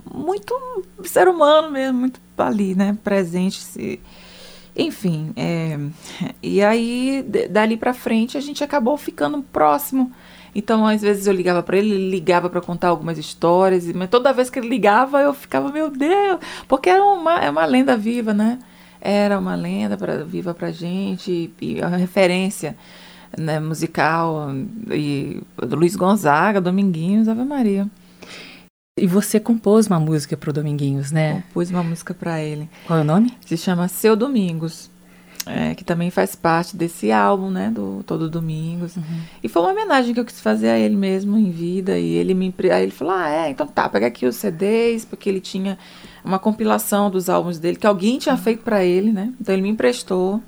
muito 0.10 0.56
ser 1.04 1.28
humano 1.28 1.70
mesmo, 1.70 2.00
muito 2.00 2.22
ali, 2.38 2.76
né? 2.76 2.98
Presente. 3.04 3.62
Se, 3.62 4.00
enfim, 4.78 5.32
é, 5.36 5.80
e 6.42 6.62
aí 6.62 7.26
dali 7.50 7.76
para 7.76 7.94
frente 7.94 8.38
a 8.38 8.42
gente 8.42 8.64
acabou 8.64 8.96
ficando 8.96 9.42
próximo. 9.42 10.12
Então, 10.54 10.88
às 10.88 11.02
vezes 11.02 11.28
eu 11.28 11.34
ligava 11.34 11.62
para 11.62 11.78
ele, 11.78 11.92
ele 11.92 12.10
ligava 12.10 12.50
para 12.50 12.62
contar 12.62 12.88
algumas 12.88 13.18
histórias, 13.18 13.92
mas 13.94 14.10
toda 14.10 14.34
vez 14.34 14.50
que 14.50 14.60
ele 14.60 14.70
ligava 14.70 15.22
eu 15.22 15.34
ficava, 15.34 15.72
meu 15.72 15.90
Deus, 15.90 16.40
porque 16.68 16.90
era 16.90 17.04
uma, 17.04 17.40
é 17.40 17.50
uma 17.50 17.66
lenda 17.66 17.96
viva, 17.98 18.34
né? 18.34 18.60
Era 19.00 19.38
uma 19.38 19.56
lenda 19.56 19.98
pra, 19.98 20.24
viva 20.24 20.54
pra 20.54 20.72
gente 20.72 21.54
e, 21.62 21.76
e 21.78 21.82
a 21.82 21.88
referência 21.88 22.76
né, 23.38 23.60
musical 23.60 24.50
e 24.92 25.42
Luiz 25.62 25.96
Gonzaga, 25.96 26.62
Dominguinhos, 26.62 27.28
Ave 27.28 27.44
Maria. 27.44 27.88
E 28.98 29.06
você 29.06 29.40
compôs 29.40 29.88
uma 29.88 30.00
música 30.00 30.36
para 30.36 30.50
o 30.50 30.54
Dominguinhos, 30.54 31.12
né? 31.12 31.44
Compus 31.48 31.70
uma 31.70 31.84
música 31.84 32.14
para 32.14 32.42
ele. 32.42 32.68
Qual 32.86 33.00
é 33.00 33.02
o 33.04 33.06
nome? 33.06 33.32
Se 33.46 33.56
chama 33.56 33.88
Seu 33.88 34.16
Domingos 34.16 34.90
é, 35.48 35.74
que 35.74 35.84
também 35.84 36.12
faz 36.12 36.36
parte 36.36 36.76
desse 36.76 37.12
álbum, 37.12 37.50
né, 37.50 37.72
do 37.74 38.04
Todo 38.06 38.30
Domingos. 38.30 38.96
Uhum. 38.98 39.04
E 39.42 39.48
foi 39.48 39.62
uma 39.62 39.72
homenagem 39.72 40.14
que 40.14 40.20
eu 40.20 40.26
quis 40.26 40.42
fazer 40.42 40.70
a 40.70 40.78
ele 40.78 40.96
mesmo 40.96 41.38
em 41.38 41.50
vida, 41.50 41.98
e 41.98 42.14
ele 42.14 42.34
me 42.34 42.54
aí 42.72 42.84
ele 42.84 42.92
falou: 42.92 43.14
"Ah, 43.14 43.30
é, 43.30 43.50
então 43.50 43.66
tá, 43.66 43.88
pega 43.88 44.08
aqui 44.08 44.26
os 44.26 44.36
CDs", 44.36 45.06
porque 45.06 45.30
ele 45.30 45.40
tinha 45.40 45.78
uma 46.24 46.40
compilação 46.40 47.10
dos 47.10 47.30
álbuns 47.30 47.58
dele 47.58 47.78
que 47.78 47.88
alguém 47.88 48.20
tinha 48.20 48.36
uhum. 48.36 48.42
feito 48.42 48.64
para 48.64 48.84
ele, 48.84 49.12
né? 49.12 49.34
Então 49.40 49.54
ele 49.54 49.62
me 49.62 49.70
emprestou. 49.70 50.42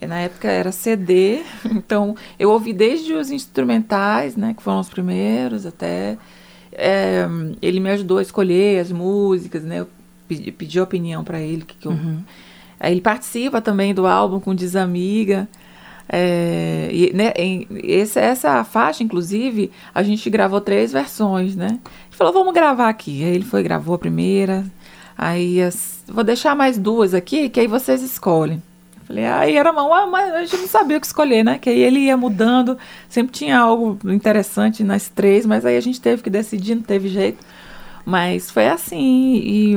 E 0.00 0.06
na 0.06 0.18
época 0.18 0.48
era 0.48 0.72
CD, 0.72 1.42
então 1.70 2.16
eu 2.38 2.50
ouvi 2.50 2.72
desde 2.72 3.14
os 3.14 3.30
instrumentais, 3.30 4.34
né, 4.34 4.52
que 4.52 4.62
foram 4.62 4.80
os 4.80 4.88
primeiros, 4.88 5.64
até 5.64 6.18
é, 6.74 7.26
ele 7.62 7.80
me 7.80 7.90
ajudou 7.90 8.18
a 8.18 8.22
escolher 8.22 8.80
as 8.80 8.92
músicas, 8.92 9.62
né? 9.62 9.80
Eu 9.80 9.88
pedi, 10.28 10.52
pedi 10.52 10.80
opinião 10.80 11.24
para 11.24 11.40
ele 11.40 11.64
que, 11.64 11.76
que 11.76 11.86
eu 11.86 11.92
uhum 11.92 12.22
ele 12.90 13.00
participa 13.00 13.60
também 13.60 13.94
do 13.94 14.06
álbum 14.06 14.40
com 14.40 14.54
Desamiga. 14.54 15.48
É, 16.08 16.88
e, 16.92 17.12
né, 17.14 17.32
em, 17.36 17.66
esse, 17.82 18.18
essa 18.18 18.62
faixa, 18.62 19.02
inclusive, 19.02 19.70
a 19.94 20.02
gente 20.02 20.28
gravou 20.28 20.60
três 20.60 20.92
versões, 20.92 21.56
né? 21.56 21.68
Ele 21.68 22.16
falou, 22.16 22.32
vamos 22.32 22.52
gravar 22.52 22.88
aqui. 22.88 23.24
Aí 23.24 23.34
ele 23.34 23.44
foi, 23.44 23.62
gravou 23.62 23.94
a 23.94 23.98
primeira. 23.98 24.64
Aí 25.16 25.62
as, 25.62 26.02
vou 26.06 26.24
deixar 26.24 26.54
mais 26.54 26.76
duas 26.76 27.14
aqui, 27.14 27.48
que 27.48 27.60
aí 27.60 27.66
vocês 27.66 28.02
escolhem. 28.02 28.62
Falei, 29.06 29.26
aí 29.26 29.56
era 29.56 29.70
uma, 29.70 30.06
mas 30.06 30.32
a 30.32 30.40
gente 30.40 30.56
não 30.56 30.68
sabia 30.68 30.96
o 30.96 31.00
que 31.00 31.06
escolher, 31.06 31.44
né? 31.44 31.58
Que 31.58 31.70
aí 31.70 31.80
ele 31.80 32.00
ia 32.00 32.16
mudando, 32.16 32.78
sempre 33.08 33.32
tinha 33.32 33.58
algo 33.58 33.98
interessante 34.10 34.82
nas 34.82 35.08
três, 35.08 35.44
mas 35.44 35.66
aí 35.66 35.76
a 35.76 35.80
gente 35.80 36.00
teve 36.00 36.22
que 36.22 36.30
decidir, 36.30 36.74
não 36.74 36.82
teve 36.82 37.08
jeito. 37.08 37.44
Mas 38.04 38.50
foi 38.50 38.68
assim, 38.68 39.36
e 39.36 39.76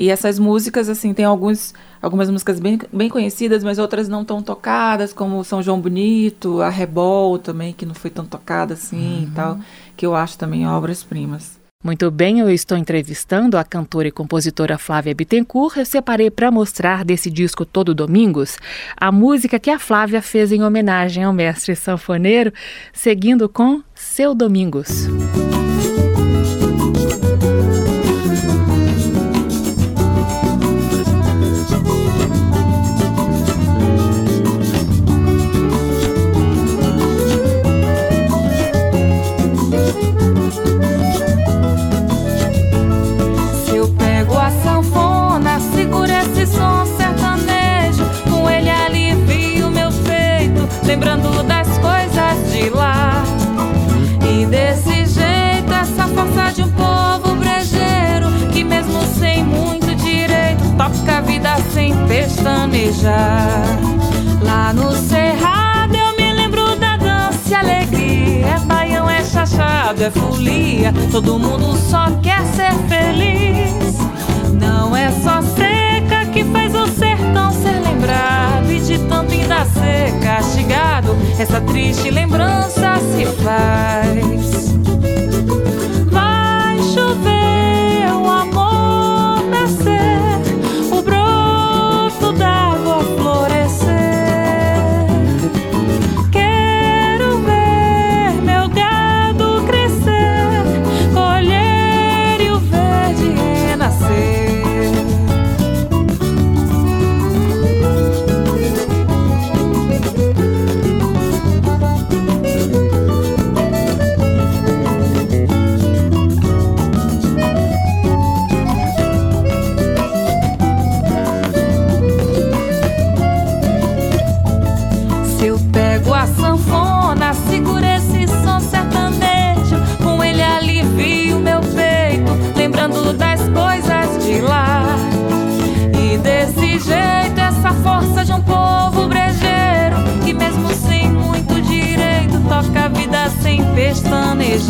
e 0.00 0.08
essas 0.08 0.38
músicas, 0.38 0.88
assim, 0.88 1.12
tem 1.12 1.26
alguns, 1.26 1.74
algumas 2.00 2.30
músicas 2.30 2.58
bem, 2.58 2.78
bem 2.90 3.10
conhecidas, 3.10 3.62
mas 3.62 3.78
outras 3.78 4.08
não 4.08 4.24
tão 4.24 4.42
tocadas, 4.42 5.12
como 5.12 5.44
São 5.44 5.62
João 5.62 5.78
Bonito, 5.78 6.62
a 6.62 6.70
Rebol 6.70 7.38
também, 7.38 7.74
que 7.74 7.84
não 7.84 7.94
foi 7.94 8.08
tão 8.08 8.24
tocada 8.24 8.72
assim 8.72 8.96
uhum. 8.96 9.22
e 9.24 9.30
tal, 9.34 9.58
que 9.98 10.06
eu 10.06 10.14
acho 10.14 10.38
também 10.38 10.66
obras-primas. 10.66 11.59
Muito 11.82 12.10
bem, 12.10 12.40
eu 12.40 12.50
estou 12.50 12.76
entrevistando 12.76 13.56
a 13.56 13.64
cantora 13.64 14.06
e 14.06 14.12
compositora 14.12 14.76
Flávia 14.76 15.14
Bittencourt. 15.14 15.78
Eu 15.78 15.86
separei 15.86 16.30
para 16.30 16.50
mostrar 16.50 17.06
desse 17.06 17.30
disco 17.30 17.64
Todo 17.64 17.94
Domingos 17.94 18.58
a 18.94 19.10
música 19.10 19.58
que 19.58 19.70
a 19.70 19.78
Flávia 19.78 20.20
fez 20.20 20.52
em 20.52 20.62
homenagem 20.62 21.24
ao 21.24 21.32
mestre 21.32 21.74
sanfoneiro, 21.74 22.52
seguindo 22.92 23.48
com 23.48 23.82
Seu 23.94 24.34
Domingos. 24.34 25.06
Música 25.06 25.59
pestanejar. 62.10 63.78
Lá 64.42 64.72
no 64.72 64.92
cerrado 64.92 65.94
eu 65.94 66.16
me 66.16 66.32
lembro 66.32 66.76
da 66.76 66.96
dança 66.96 67.50
e 67.50 67.54
alegria. 67.54 68.46
É 68.46 68.58
baião, 68.60 69.08
é 69.08 69.24
chachado, 69.24 70.02
é 70.02 70.10
folia. 70.10 70.92
Todo 71.10 71.38
mundo 71.38 71.76
só 71.76 72.10
quer 72.22 72.42
ser 72.46 72.72
feliz. 72.88 73.98
Não 74.60 74.96
é 74.96 75.10
só 75.10 75.40
seca 75.42 76.26
que 76.32 76.44
faz 76.44 76.74
o 76.74 76.86
sertão 76.88 77.52
ser 77.52 77.80
lembrado. 77.80 78.70
E 78.70 78.80
de 78.80 78.98
tanto 79.08 79.32
ainda 79.32 79.64
ser 79.66 80.12
castigado, 80.20 81.16
essa 81.38 81.60
triste 81.60 82.10
lembrança 82.10 82.98
se 83.14 83.26
faz. 83.42 84.70
Vai 86.10 86.78
chover, 86.94 87.39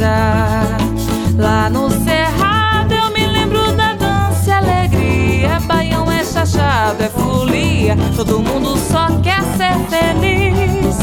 Lá 0.00 1.68
no 1.68 1.90
cerrado 1.90 2.94
eu 2.94 3.10
me 3.10 3.26
lembro 3.26 3.72
da 3.72 3.92
dança 3.92 4.48
e 4.48 4.52
alegria. 4.52 5.60
Baião 5.60 6.10
é 6.10 6.24
chachado, 6.24 7.02
é 7.02 7.08
folia. 7.10 7.96
Todo 8.16 8.40
mundo 8.40 8.78
só 8.78 9.08
quer 9.22 9.42
ser 9.58 9.74
feliz. 9.90 10.96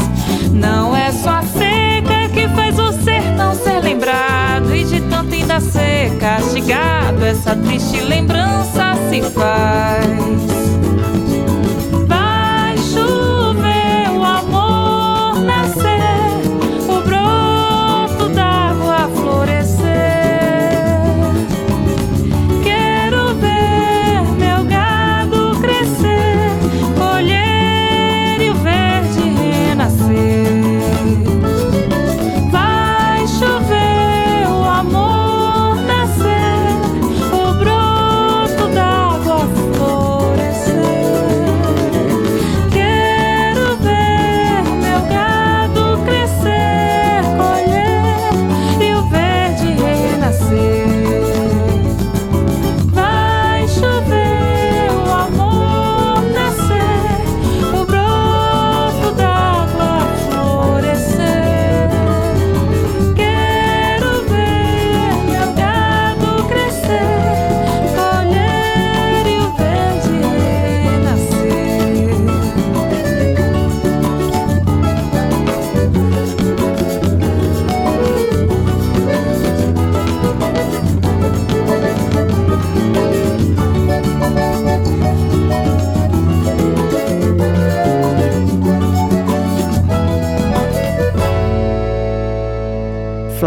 Não 0.52 0.96
é 0.96 1.12
só 1.12 1.30
a 1.30 1.42
seca 1.42 2.28
que 2.34 2.48
faz 2.48 2.76
o 2.76 2.92
sertão 3.04 3.54
ser 3.54 3.80
lembrado. 3.80 4.74
E 4.74 4.82
de 4.82 5.00
tanto 5.02 5.32
ainda 5.32 5.60
ser 5.60 6.18
castigado, 6.18 7.24
essa 7.24 7.54
triste 7.54 8.00
lembrança 8.00 8.96
se 9.08 9.22
faz. 9.22 10.57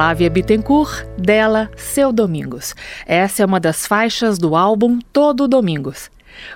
Flávia 0.01 0.31
Bittencourt, 0.31 1.05
dela, 1.15 1.69
Seu 1.77 2.11
Domingos. 2.11 2.73
Essa 3.05 3.43
é 3.43 3.45
uma 3.45 3.59
das 3.59 3.85
faixas 3.85 4.39
do 4.39 4.55
álbum 4.55 4.97
Todo 5.13 5.47
Domingos. 5.47 6.09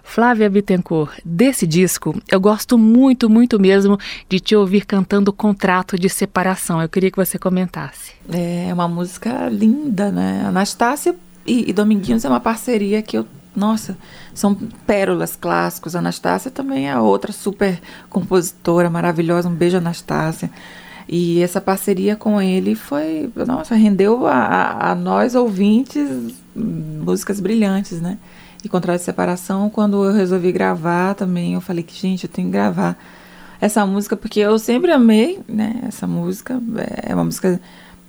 Flávia 0.03 0.49
Bittencourt, 0.49 1.19
desse 1.23 1.67
disco, 1.67 2.19
eu 2.27 2.41
gosto 2.41 2.75
muito, 2.75 3.29
muito 3.29 3.59
mesmo 3.59 3.99
de 4.27 4.39
te 4.39 4.55
ouvir 4.55 4.83
cantando 4.83 5.31
Contrato 5.31 5.95
de 5.95 6.09
Separação. 6.09 6.81
Eu 6.81 6.89
queria 6.89 7.11
que 7.11 7.17
você 7.17 7.37
comentasse. 7.37 8.13
É 8.33 8.73
uma 8.73 8.87
música 8.87 9.47
linda, 9.47 10.11
né? 10.11 10.43
Anastácia 10.47 11.15
e, 11.45 11.69
e 11.69 11.71
Dominguinhos 11.71 12.25
é 12.25 12.27
uma 12.27 12.39
parceria 12.39 13.03
que 13.03 13.15
eu. 13.15 13.27
Nossa, 13.55 13.95
são 14.33 14.55
pérolas 14.87 15.35
clássicos. 15.35 15.95
Anastácia 15.95 16.49
também 16.49 16.89
é 16.89 16.97
outra 16.97 17.31
super 17.31 17.79
compositora 18.09 18.89
maravilhosa. 18.89 19.47
Um 19.47 19.53
beijo, 19.53 19.77
Anastácia. 19.77 20.49
E 21.07 21.41
essa 21.41 21.61
parceria 21.61 22.15
com 22.15 22.41
ele 22.41 22.73
foi. 22.75 23.29
Nossa, 23.47 23.75
rendeu 23.75 24.25
a, 24.25 24.91
a- 24.91 24.95
nós 24.95 25.35
ouvintes 25.35 26.09
músicas 26.55 27.39
brilhantes, 27.39 28.01
né? 28.01 28.17
E 28.63 28.69
Contrato 28.69 28.97
de 28.97 29.03
Separação, 29.05 29.69
quando 29.69 30.03
eu 30.03 30.11
resolvi 30.13 30.51
gravar 30.51 31.13
também, 31.13 31.53
eu 31.53 31.61
falei 31.61 31.83
que, 31.83 31.93
gente, 31.99 32.23
eu 32.23 32.29
tenho 32.29 32.47
que 32.47 32.53
gravar 32.53 32.97
essa 33.61 33.85
música, 33.85 34.17
porque 34.17 34.39
eu 34.39 34.57
sempre 34.57 34.91
amei, 34.91 35.39
né? 35.47 35.81
Essa 35.87 36.07
música. 36.07 36.59
É 37.03 37.13
uma 37.13 37.23
música 37.25 37.61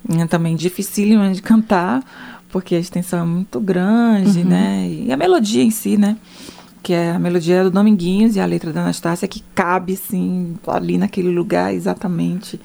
hum, 0.09 0.27
também 0.27 0.57
dificílima 0.57 1.31
de 1.33 1.43
cantar, 1.43 2.03
porque 2.49 2.75
a 2.75 2.79
extensão 2.79 3.19
é 3.21 3.25
muito 3.27 3.61
grande, 3.61 4.43
né? 4.45 4.89
E 4.89 5.13
a 5.13 5.17
melodia 5.19 5.63
em 5.63 5.71
si, 5.71 5.99
né? 5.99 6.17
Que 6.83 6.95
é 6.95 7.11
a 7.11 7.19
melodia 7.19 7.63
do 7.65 7.71
Dominguinhos 7.71 8.37
e 8.37 8.41
a 8.41 8.47
letra 8.47 8.73
da 8.73 8.81
Anastácia, 8.81 9.29
que 9.29 9.43
cabe, 9.55 9.93
assim, 9.93 10.57
ali 10.67 10.97
naquele 10.97 11.29
lugar 11.31 11.75
exatamente, 11.75 12.59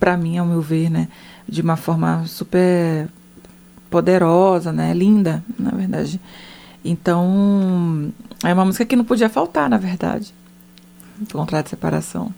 para 0.00 0.16
mim, 0.16 0.38
ao 0.38 0.46
meu 0.46 0.60
ver, 0.62 0.90
né? 0.90 1.08
De 1.46 1.60
uma 1.60 1.76
forma 1.76 2.24
super 2.26 3.08
poderosa, 3.90 4.72
né? 4.72 4.92
Linda, 4.94 5.44
na 5.58 5.70
verdade. 5.70 6.18
Então, 6.84 8.10
é 8.42 8.52
uma 8.52 8.64
música 8.64 8.86
que 8.86 8.96
não 8.96 9.04
podia 9.04 9.28
faltar, 9.28 9.68
na 9.68 9.76
verdade. 9.76 10.34
Contrato 11.30 11.66
de 11.66 11.70
separação. 11.70 12.32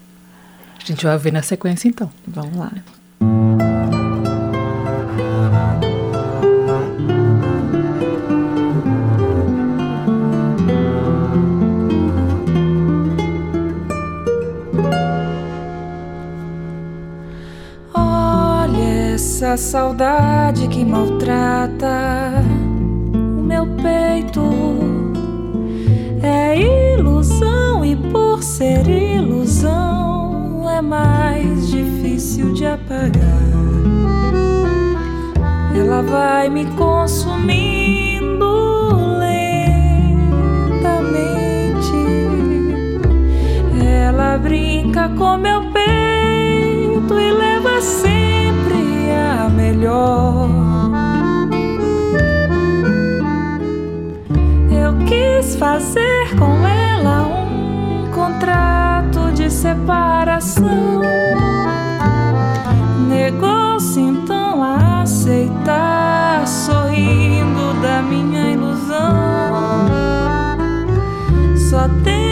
A 0.82 0.84
gente 0.84 1.04
vai 1.04 1.14
ouvir 1.14 1.32
na 1.32 1.42
sequência 1.42 1.88
então. 1.88 2.10
Vamos 2.26 2.56
lá. 2.56 2.72
Saudade 19.72 20.68
que 20.68 20.84
maltrata 20.84 22.44
o 23.14 23.42
meu 23.42 23.66
peito. 23.82 24.42
É 26.22 26.94
ilusão 26.94 27.82
e 27.82 27.96
por 27.96 28.42
ser 28.42 28.86
ilusão 28.86 30.68
é 30.68 30.82
mais 30.82 31.70
difícil 31.70 32.52
de 32.52 32.66
apagar. 32.66 33.22
Ela 35.74 36.02
vai 36.02 36.50
me 36.50 36.66
consumindo 36.72 38.44
lentamente. 39.20 40.36
Ela 43.82 44.36
brinca 44.36 45.08
com 45.16 45.38
meu 45.38 45.62
peito 45.72 47.18
e 47.18 47.32
leva 47.32 47.80
sempre 47.80 48.11
separação. 59.62 61.00
Negou-se 63.08 64.00
então 64.00 64.60
a 64.60 65.02
aceitar, 65.02 66.44
sorrindo 66.48 67.80
da 67.80 68.02
minha 68.02 68.50
ilusão. 68.50 69.86
Só 71.56 71.88
tem 72.02 72.31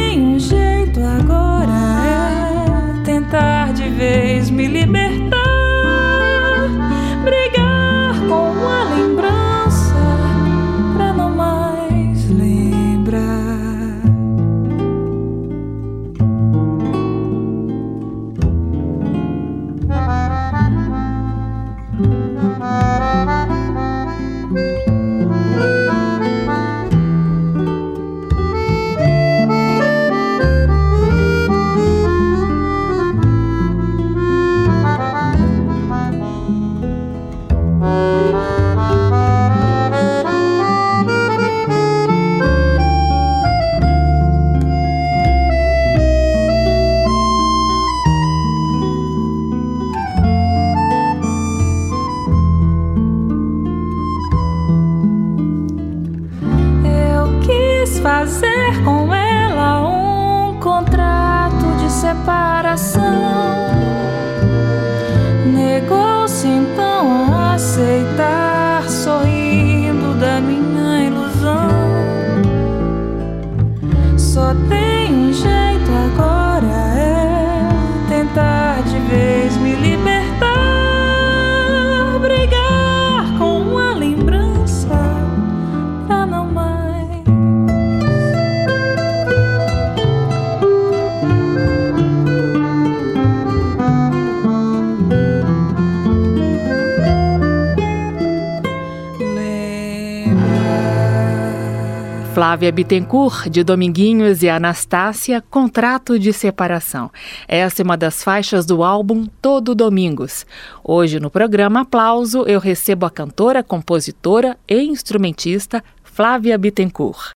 Flávia 102.60 102.72
Bittencourt, 102.72 103.48
de 103.48 103.64
Dominguinhos 103.64 104.42
e 104.42 104.48
Anastácia, 104.50 105.40
Contrato 105.40 106.18
de 106.18 106.30
Separação. 106.30 107.10
Essa 107.48 107.80
é 107.80 107.84
uma 107.84 107.96
das 107.96 108.22
faixas 108.22 108.66
do 108.66 108.84
álbum 108.84 109.26
Todo 109.40 109.74
Domingos. 109.74 110.44
Hoje, 110.84 111.18
no 111.18 111.30
programa 111.30 111.80
Aplauso, 111.80 112.44
eu 112.46 112.60
recebo 112.60 113.06
a 113.06 113.10
cantora, 113.10 113.62
compositora 113.62 114.58
e 114.68 114.78
instrumentista 114.82 115.82
Flávia 116.04 116.58
Bittencourt. 116.58 117.30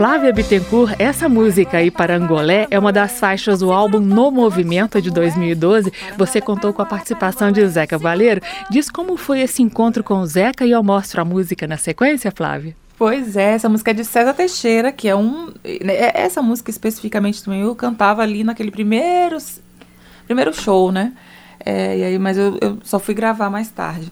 Flávia 0.00 0.32
Bittencourt, 0.32 0.94
essa 0.98 1.28
música 1.28 1.76
aí, 1.76 1.90
Parangolé, 1.90 2.66
é 2.70 2.78
uma 2.78 2.90
das 2.90 3.20
faixas 3.20 3.58
do 3.60 3.70
álbum 3.70 4.00
No 4.00 4.30
Movimento 4.30 4.98
de 4.98 5.10
2012. 5.10 5.92
Você 6.16 6.40
contou 6.40 6.72
com 6.72 6.80
a 6.80 6.86
participação 6.86 7.52
de 7.52 7.68
Zeca 7.68 7.98
Valeiro. 7.98 8.40
Diz 8.70 8.90
como 8.90 9.18
foi 9.18 9.40
esse 9.40 9.60
encontro 9.62 10.02
com 10.02 10.14
o 10.14 10.26
Zeca 10.26 10.64
e 10.64 10.70
eu 10.70 10.82
mostro 10.82 11.20
a 11.20 11.24
música 11.26 11.66
na 11.66 11.76
sequência, 11.76 12.32
Flávia? 12.34 12.74
Pois 12.96 13.36
é, 13.36 13.52
essa 13.52 13.68
música 13.68 13.90
é 13.90 13.92
de 13.92 14.02
César 14.06 14.32
Teixeira, 14.32 14.90
que 14.90 15.06
é 15.06 15.14
um. 15.14 15.52
é- 15.62 16.22
Essa 16.22 16.40
música 16.40 16.70
especificamente 16.70 17.44
também 17.44 17.60
eu 17.60 17.74
cantava 17.74 18.22
ali 18.22 18.42
naquele 18.42 18.70
primeiro, 18.70 19.36
primeiro 20.24 20.54
show, 20.54 20.90
né? 20.90 21.12
É, 21.62 21.98
e 21.98 22.04
aí, 22.04 22.18
mas 22.18 22.38
eu, 22.38 22.56
eu 22.62 22.78
só 22.84 22.98
fui 22.98 23.12
gravar 23.12 23.50
mais 23.50 23.68
tarde. 23.68 24.10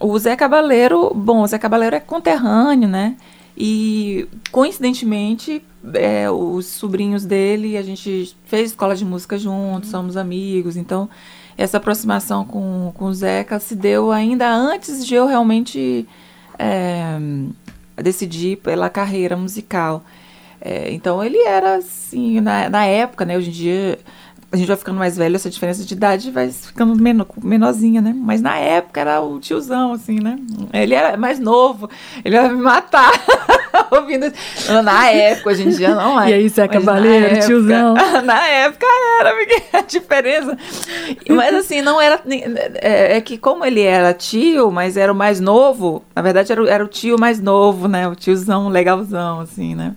O 0.00 0.18
Zé 0.18 0.34
Cabaleiro, 0.34 1.14
bom, 1.14 1.42
o 1.42 1.46
Zé 1.46 1.58
Cabaleiro 1.60 1.94
é 1.94 2.00
conterrâneo, 2.00 2.88
né? 2.88 3.14
E 3.56 4.26
coincidentemente, 4.50 5.62
é, 5.94 6.30
os 6.30 6.66
sobrinhos 6.66 7.24
dele, 7.24 7.76
a 7.76 7.82
gente 7.82 8.34
fez 8.46 8.70
escola 8.70 8.94
de 8.94 9.04
música 9.04 9.38
juntos, 9.38 9.90
somos 9.90 10.16
amigos, 10.16 10.76
então 10.76 11.08
essa 11.56 11.76
aproximação 11.76 12.44
com, 12.44 12.92
com 12.96 13.06
o 13.06 13.14
Zeca 13.14 13.58
se 13.58 13.76
deu 13.76 14.10
ainda 14.10 14.50
antes 14.50 15.06
de 15.06 15.14
eu 15.14 15.26
realmente 15.26 16.08
é, 16.58 17.18
decidir 17.96 18.56
pela 18.58 18.88
carreira 18.88 19.36
musical. 19.36 20.02
É, 20.60 20.92
então 20.92 21.22
ele 21.22 21.38
era 21.38 21.76
assim, 21.76 22.40
na, 22.40 22.70
na 22.70 22.84
época, 22.86 23.24
né? 23.24 23.36
Hoje 23.36 23.50
em 23.50 23.52
dia 23.52 23.98
a 24.52 24.56
gente 24.56 24.66
vai 24.68 24.76
ficando 24.76 24.98
mais 24.98 25.16
velho, 25.16 25.34
essa 25.34 25.48
diferença 25.48 25.82
de 25.84 25.94
idade 25.94 26.30
vai 26.30 26.50
ficando 26.50 26.94
menor, 26.94 27.26
menorzinha, 27.42 28.00
né? 28.02 28.14
Mas 28.14 28.42
na 28.42 28.58
época 28.58 29.00
era 29.00 29.20
o 29.22 29.40
tiozão, 29.40 29.92
assim, 29.94 30.20
né? 30.20 30.38
Ele 30.72 30.94
era 30.94 31.16
mais 31.16 31.38
novo, 31.38 31.88
ele 32.24 32.36
ia 32.36 32.48
me 32.50 32.60
matar 32.62 33.10
ouvindo 33.90 34.26
isso. 34.26 34.82
Na 34.82 35.08
época, 35.10 35.50
hoje 35.50 35.62
em 35.66 35.70
dia 35.70 35.94
não 35.94 36.20
é. 36.20 36.30
E 36.30 36.34
aí, 36.34 36.48
Zé 36.48 36.66
Mas 36.66 36.70
na 36.74 36.80
Cabaleiro, 36.80 37.26
época- 37.26 37.46
tiozão? 37.46 37.94
Na 38.24 38.46
época 38.46 38.86
era, 39.20 39.34
porque 39.34 39.62
a 39.76 39.80
diferença. 39.80 40.56
Mas 41.28 41.54
assim, 41.54 41.80
não 41.80 42.00
era. 42.00 42.20
É, 42.74 43.16
é 43.16 43.20
que 43.20 43.38
como 43.38 43.64
ele 43.64 43.80
era 43.82 44.12
tio, 44.12 44.70
mas 44.70 44.96
era 44.96 45.10
o 45.12 45.14
mais 45.16 45.40
novo, 45.40 46.02
na 46.14 46.22
verdade 46.22 46.52
era, 46.52 46.62
o- 46.62 46.68
era 46.68 46.84
o 46.84 46.88
tio 46.88 47.18
mais 47.18 47.40
novo, 47.40 47.88
né? 47.88 48.06
O 48.06 48.14
tiozão 48.14 48.68
legalzão, 48.68 49.40
assim, 49.40 49.74
né? 49.74 49.94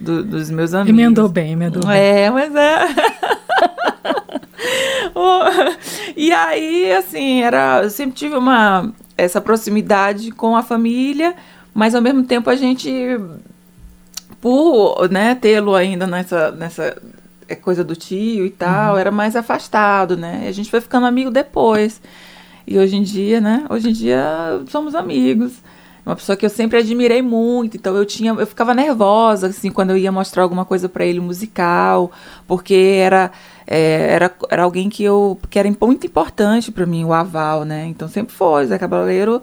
Do- 0.00 0.22
dos 0.22 0.50
meus 0.50 0.74
amigos. 0.74 0.98
Emendou 1.00 1.28
bem, 1.28 1.52
emendou 1.52 1.86
bem. 1.86 1.96
É, 1.96 2.30
mas 2.30 2.54
é. 2.54 2.78
E 6.16 6.32
aí, 6.32 6.92
assim, 6.92 7.42
era, 7.42 7.82
eu 7.82 7.90
sempre 7.90 8.14
tive 8.14 8.36
uma 8.36 8.92
essa 9.16 9.40
proximidade 9.40 10.30
com 10.32 10.56
a 10.56 10.62
família, 10.62 11.34
mas 11.72 11.94
ao 11.94 12.02
mesmo 12.02 12.24
tempo 12.24 12.50
a 12.50 12.56
gente 12.56 12.90
por, 14.40 15.08
né, 15.08 15.34
tê-lo 15.34 15.74
ainda 15.74 16.06
nessa 16.06 16.50
nessa 16.50 16.96
é, 17.48 17.54
coisa 17.54 17.84
do 17.84 17.96
tio 17.96 18.44
e 18.44 18.50
tal, 18.50 18.98
era 18.98 19.10
mais 19.10 19.36
afastado, 19.36 20.16
né? 20.16 20.42
E 20.44 20.48
a 20.48 20.52
gente 20.52 20.70
foi 20.70 20.80
ficando 20.80 21.06
amigo 21.06 21.30
depois. 21.30 22.00
E 22.66 22.78
hoje 22.78 22.96
em 22.96 23.02
dia, 23.02 23.40
né? 23.40 23.64
Hoje 23.68 23.90
em 23.90 23.92
dia 23.92 24.62
somos 24.68 24.94
amigos. 24.94 25.52
Uma 26.04 26.16
pessoa 26.16 26.36
que 26.36 26.44
eu 26.44 26.50
sempre 26.50 26.78
admirei 26.78 27.22
muito, 27.22 27.78
então 27.78 27.96
eu 27.96 28.04
tinha, 28.04 28.32
eu 28.32 28.46
ficava 28.46 28.74
nervosa 28.74 29.46
assim 29.46 29.70
quando 29.70 29.90
eu 29.90 29.96
ia 29.96 30.12
mostrar 30.12 30.42
alguma 30.42 30.64
coisa 30.64 30.86
para 30.86 31.06
ele 31.06 31.18
musical, 31.18 32.12
porque 32.46 32.74
era 32.74 33.32
é, 33.66 34.08
era, 34.12 34.32
era 34.50 34.62
alguém 34.64 34.88
que 34.88 35.02
eu 35.04 35.38
que 35.50 35.58
era 35.58 35.68
muito 35.80 36.06
importante 36.06 36.70
para 36.72 36.86
mim, 36.86 37.04
o 37.04 37.12
aval, 37.12 37.64
né? 37.64 37.86
Então 37.86 38.08
sempre 38.08 38.34
foi, 38.34 38.66
Zé 38.66 38.78
Cabaleiro 38.78 39.42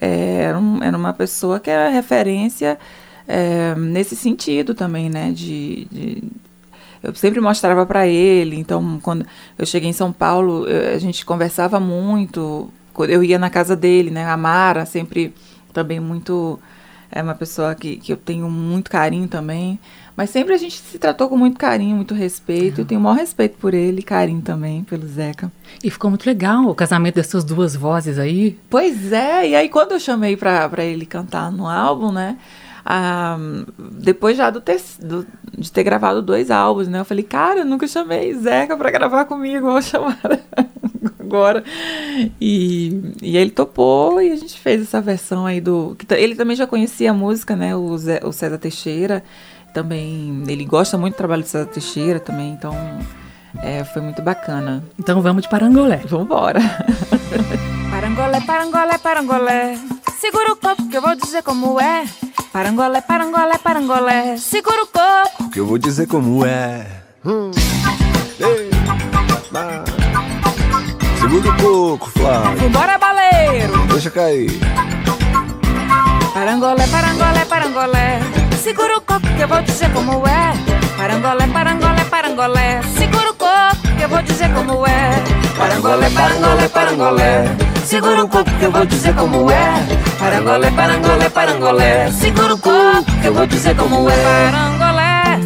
é, 0.00 0.42
era, 0.44 0.58
um- 0.58 0.82
era 0.82 0.96
uma 0.96 1.12
pessoa 1.12 1.60
que 1.60 1.70
era 1.70 1.88
referência 1.90 2.78
é, 3.26 3.74
nesse 3.76 4.16
sentido 4.16 4.74
também, 4.74 5.08
né? 5.10 5.30
De, 5.32 5.86
de- 5.90 6.22
eu 7.02 7.14
sempre 7.14 7.40
mostrava 7.40 7.84
para 7.86 8.06
ele. 8.06 8.56
Então, 8.58 8.98
quando 9.02 9.26
eu 9.58 9.66
cheguei 9.66 9.90
em 9.90 9.92
São 9.92 10.12
Paulo, 10.12 10.66
eu- 10.68 10.94
a 10.94 10.98
gente 10.98 11.24
conversava 11.24 11.80
muito. 11.80 12.70
Eu 13.08 13.24
ia 13.24 13.38
na 13.38 13.50
casa 13.50 13.74
dele, 13.74 14.10
né? 14.10 14.24
A 14.26 14.36
Mara 14.36 14.84
sempre 14.86 15.34
também 15.72 15.98
muito 15.98 16.58
é 17.12 17.22
uma 17.22 17.34
pessoa 17.34 17.74
que, 17.74 17.96
que 17.96 18.12
eu 18.12 18.16
tenho 18.16 18.50
muito 18.50 18.90
carinho 18.90 19.28
também. 19.28 19.78
Mas 20.16 20.28
sempre 20.30 20.52
a 20.52 20.58
gente 20.58 20.76
se 20.78 20.98
tratou 20.98 21.28
com 21.28 21.36
muito 21.38 21.58
carinho, 21.58 21.96
muito 21.96 22.12
respeito. 22.14 22.80
Eu 22.80 22.84
tenho 22.84 23.00
o 23.00 23.04
maior 23.04 23.16
respeito 23.16 23.56
por 23.58 23.72
ele 23.72 24.02
carinho 24.02 24.42
também 24.42 24.82
pelo 24.84 25.06
Zeca. 25.06 25.50
E 25.82 25.88
ficou 25.90 26.10
muito 26.10 26.26
legal 26.26 26.66
o 26.66 26.74
casamento 26.74 27.14
dessas 27.14 27.44
duas 27.44 27.74
vozes 27.76 28.18
aí. 28.18 28.58
Pois 28.68 29.10
é, 29.12 29.48
e 29.48 29.54
aí 29.54 29.68
quando 29.70 29.92
eu 29.92 30.00
chamei 30.00 30.36
pra, 30.36 30.68
pra 30.68 30.84
ele 30.84 31.06
cantar 31.06 31.50
no 31.52 31.66
álbum, 31.68 32.10
né? 32.12 32.36
ah, 32.84 33.38
depois 33.78 34.36
já 34.36 34.50
do 34.50 34.60
ter, 34.60 34.80
do- 35.00 35.24
de 35.56 35.70
ter 35.70 35.84
gravado 35.84 36.20
dois 36.20 36.50
álbuns, 36.50 36.88
né? 36.88 36.98
Eu 36.98 37.04
falei, 37.04 37.22
cara, 37.22 37.60
eu 37.60 37.64
nunca 37.64 37.86
chamei 37.86 38.34
Zeca 38.34 38.76
pra 38.76 38.90
gravar 38.90 39.24
comigo, 39.24 39.70
vou 39.70 39.80
chamar 39.80 40.18
agora. 41.22 41.64
E, 42.40 43.12
e 43.22 43.36
ele 43.36 43.50
topou 43.50 44.20
e 44.20 44.30
a 44.32 44.36
gente 44.36 44.58
fez 44.58 44.82
essa 44.82 45.00
versão 45.00 45.46
aí 45.46 45.60
do. 45.60 45.96
ele 46.10 46.34
também 46.34 46.54
já 46.56 46.66
conhecia 46.66 47.10
a 47.10 47.14
música, 47.14 47.56
né? 47.56 47.74
O, 47.74 47.96
Zé- 47.96 48.20
o 48.24 48.32
César 48.32 48.58
Teixeira. 48.58 49.22
Também. 49.72 50.42
Ele 50.48 50.66
gosta 50.66 50.98
muito 50.98 51.14
do 51.14 51.16
trabalho 51.16 51.42
do 51.42 51.48
César 51.48 51.64
Teixeira 51.66 52.20
também, 52.20 52.50
então 52.52 52.74
é, 53.62 53.82
foi 53.84 54.02
muito 54.02 54.20
bacana. 54.20 54.84
Então 54.98 55.22
vamos 55.22 55.42
de 55.44 55.48
Parangolé. 55.48 55.96
Vambora! 56.06 56.60
Parangolé, 57.90 58.40
parangolé, 58.40 58.98
parangolé. 58.98 59.78
Segura 60.18 60.52
o 60.52 60.56
coco 60.56 60.88
que 60.88 60.96
eu 60.96 61.02
vou 61.02 61.14
dizer 61.14 61.42
como 61.42 61.80
é. 61.80 62.04
Parangolé, 62.52 63.00
parangolé, 63.00 63.58
parangolé. 63.58 64.36
Segura 64.38 64.82
o 64.82 64.86
coco. 64.86 65.50
que 65.50 65.60
eu 65.60 65.66
vou 65.66 65.78
dizer 65.78 66.06
como 66.06 66.44
é. 66.44 66.86
Hum. 67.24 67.50
Ei, 68.40 68.70
ah. 69.54 70.01
Segura 71.22 71.50
o 71.50 71.56
coco, 71.56 72.10
Flávio. 72.10 72.56
Vambora, 72.56 72.98
baleiro. 72.98 73.86
Deixa 73.86 74.10
cair. 74.10 74.50
Parangolé, 76.34 76.84
parangolé, 76.88 77.44
parangolé. 77.44 78.20
Segura 78.60 78.98
o 78.98 79.00
coco 79.00 79.20
que 79.20 79.42
eu 79.42 79.46
vou 79.46 79.62
dizer 79.62 79.88
como 79.92 80.26
é. 80.26 80.52
Parangolé, 80.96 81.46
parangolé, 81.46 82.04
parangolé. 82.06 82.82
Segura 82.98 83.30
o 83.30 83.34
coco 83.34 83.76
que 83.96 84.02
eu 84.02 84.08
vou 84.08 84.22
dizer 84.22 84.52
como 84.52 84.84
é. 84.84 85.10
Parangolé, 85.56 86.10
parangolé, 86.10 86.68
parangolé. 86.68 87.56
Segura 87.84 88.24
o 88.24 88.28
coco 88.28 88.50
que 88.58 88.64
eu 88.64 88.72
vou 88.72 88.84
dizer 88.84 89.14
como 89.14 89.50
é. 89.50 89.74
Parangolé, 90.18 90.70
parangolé, 90.72 91.30
parangolé. 91.30 92.10
Segura 92.10 92.54
o 92.54 92.58
coco 92.58 93.04
que 93.22 93.28
eu 93.28 93.32
vou 93.34 93.46
dizer 93.46 93.76
como 93.76 94.10
é. 94.10 94.50
Parangolé 94.50 95.40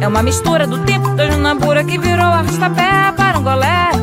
é 0.00 0.08
uma 0.08 0.22
mistura 0.22 0.66
do 0.66 0.78
tempo 0.86 1.10
da 1.10 1.30
Junabura 1.30 1.84
que 1.84 1.98
virou 1.98 2.24
arrastapé. 2.24 3.12
Parangolé 3.14 3.97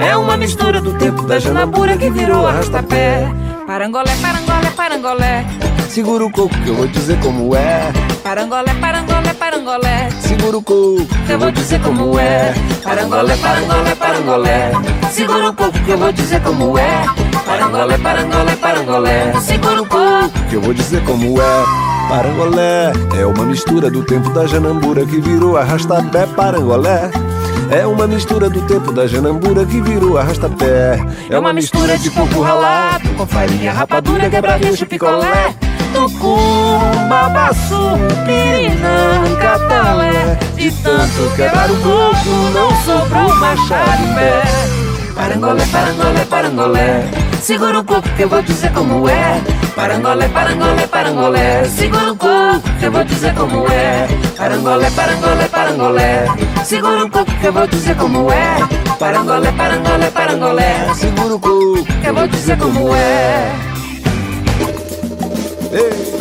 é 0.00 0.16
uma 0.16 0.36
mistura 0.36 0.80
do 0.80 0.94
tempo 0.94 1.22
da 1.22 1.38
Junabura 1.38 1.96
que 1.96 2.10
virou 2.10 2.46
arrastapé. 2.46 3.28
Parangolé, 3.66 4.10
parangolé, 4.20 4.70
parangolé. 4.76 5.46
Segura 5.88 6.24
o 6.24 6.30
coco 6.30 6.54
que 6.62 6.68
eu 6.68 6.74
vou 6.74 6.86
dizer 6.88 7.18
como 7.20 7.54
é. 7.54 7.92
Parangolé, 8.22 8.72
parangolé, 8.80 9.34
parangolé. 9.34 10.08
Segura 10.20 10.56
o 10.56 10.62
coco, 10.62 11.06
que 11.26 11.32
eu 11.32 11.38
vou 11.38 11.50
dizer 11.50 11.80
como 11.82 12.18
é. 12.18 12.54
Parangolé, 12.82 13.36
parangolé, 13.36 13.94
parangolé. 13.94 14.72
Segura 15.10 15.50
um 15.50 15.54
pouco 15.54 15.78
que 15.78 15.90
eu 15.90 15.98
vou 15.98 16.12
dizer 16.12 16.42
como 16.42 16.78
é. 16.78 17.06
Parangolé, 17.46 17.98
parangolé, 17.98 18.56
parangolé. 18.56 19.32
Segura 19.40 19.82
um 19.82 19.86
pouco. 19.86 20.30
que 20.48 20.56
eu 20.56 20.60
vou 20.60 20.74
dizer 20.74 21.04
como 21.04 21.40
é. 21.40 21.64
Parangolé 22.08 22.92
é 23.18 23.26
uma 23.26 23.44
mistura 23.44 23.90
do 23.90 24.02
tempo 24.04 24.30
da 24.30 24.46
Janambura 24.46 25.04
que 25.04 25.20
virou 25.20 25.56
arrastapé. 25.56 26.26
Parangolé 26.26 27.10
é 27.70 27.86
uma 27.86 28.06
mistura 28.06 28.50
do 28.50 28.60
tempo 28.62 28.92
da 28.92 29.06
Janambura 29.06 29.64
que 29.64 29.80
virou 29.80 30.18
arrastapé. 30.18 30.98
É 31.28 31.38
uma 31.38 31.52
mistura 31.52 31.96
de 31.96 32.10
coco 32.10 32.40
ralado 32.40 33.08
com 33.10 33.26
farinha, 33.26 33.72
rapadura, 33.72 34.28
quebradinho 34.28 34.76
de 34.76 34.84
picolé. 34.84 35.54
Tucum, 35.94 37.08
babaçu, 37.08 37.98
pirinã, 38.26 39.36
catalé. 39.40 40.38
De 40.56 40.70
tanto 40.82 41.36
quebrar 41.36 41.70
o 41.70 41.76
coco 41.76 42.30
não 42.52 42.70
sobrou 42.82 43.34
machado 43.36 44.02
em 44.02 44.14
pé. 44.14 44.42
Parangolé, 45.14 45.64
parangolé, 45.66 46.24
parangolé. 46.24 47.29
Segura 47.40 47.80
um 47.80 47.84
pouco 47.84 48.08
que 48.10 48.22
eu 48.22 48.28
vou 48.28 48.42
dizer 48.42 48.70
como 48.72 49.08
é. 49.08 49.40
Parangolé, 49.74 50.28
parangolé, 50.28 50.86
parangolé. 50.86 51.64
Segura 51.64 52.12
um 52.12 52.16
pouco 52.16 52.60
que 52.78 52.84
eu 52.84 52.92
vou 52.92 53.04
dizer 53.04 53.34
como 53.34 53.66
é. 53.68 54.06
Parangolé, 54.36 54.90
parangolé, 54.90 55.48
parangolé. 55.48 56.26
Segura 56.64 57.04
um 57.04 57.10
pouco 57.10 57.32
que 57.32 57.46
eu 57.46 57.52
vou 57.52 57.66
dizer 57.66 57.96
como 57.96 58.30
é. 58.30 58.56
Parangolé, 58.98 59.50
parangolé, 59.52 60.10
parangolé. 60.10 60.94
Segura 60.94 61.34
o 61.34 61.40
coco 61.40 61.84
Que 62.02 62.08
eu 62.08 62.14
vou 62.14 62.28
dizer 62.28 62.58
como 62.58 62.94
é. 62.94 63.52
Ei. 65.72 66.19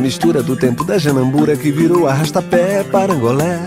Mistura 0.00 0.42
do 0.42 0.56
tempo 0.56 0.82
da 0.82 0.98
Janambura 0.98 1.56
que 1.56 1.70
virou 1.70 2.08
arrastapé. 2.08 2.82
Parangolé 2.84 3.60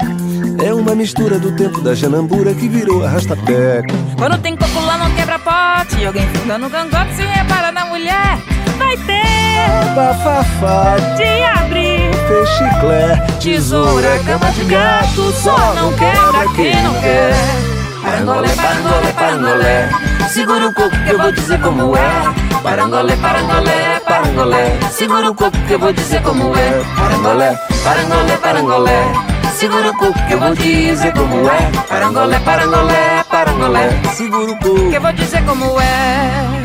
é 0.64 0.74
uma 0.74 0.96
mistura 0.96 1.38
do 1.40 1.52
tempo 1.52 1.80
da 1.82 1.94
Janambura 1.94 2.54
que 2.54 2.68
virou 2.68 3.06
arrastapé. 3.06 3.84
Quando 4.18 4.38
tem 4.40 4.56
coco 4.56 4.80
lá 4.82 4.98
não 4.98 5.12
quebra 5.16 5.40
pote. 5.40 6.02
E 6.02 6.06
alguém 6.06 6.28
funda 6.30 6.58
no 6.58 6.70
cangote 6.70 7.16
se 7.16 7.24
repara 7.24 7.72
na 7.72 7.86
mulher. 7.86 8.38
Vai 8.78 8.98
ter 8.98 9.94
Bafafá, 9.96 10.96
de 11.16 11.44
abrir. 11.44 12.12
fechiclé, 12.28 13.16
Tesoura, 13.40 14.20
cama 14.26 14.52
de 14.52 14.64
gato, 14.66 15.32
só 15.34 15.74
não 15.76 15.94
quebra 15.94 16.48
quem 16.56 16.82
não 16.84 16.94
quer. 16.96 17.34
Parangolé, 18.02 18.50
parangolé, 18.56 19.12
parangolé. 19.14 19.90
Segura 20.30 20.68
o 20.68 20.74
coco 20.74 20.90
que 21.06 21.12
eu 21.12 21.20
vou 21.20 21.32
dizer 21.32 21.62
como 21.62 21.96
é. 21.96 22.60
Parangolé, 22.64 23.16
parangolé, 23.18 24.00
parangolé. 24.24 24.80
Segura 24.92 25.30
o 25.30 25.36
coco 25.36 25.58
que 25.68 25.74
eu 25.74 25.80
vou 25.80 25.94
dizer 25.94 26.22
como 26.22 26.56
é. 26.56 26.82
Parangolé, 26.96 27.60
parangolé, 27.84 28.38
parangolé. 28.38 29.14
Segura 29.56 29.90
o 29.90 29.98
coco 29.98 30.28
que 30.28 30.34
eu 30.34 30.40
vou 30.40 30.56
dizer 30.56 31.14
como 31.14 31.48
é. 31.48 31.72
Parangolé, 31.88 32.40
parangolé, 32.40 33.24
parangolé. 33.30 33.90
segura 34.14 34.52
o 34.52 34.60
coco. 34.60 34.90
Que 34.90 34.96
eu 34.96 35.02
vou 35.02 35.14
dizer 35.14 35.44
como 35.46 35.80
é. 35.80 36.63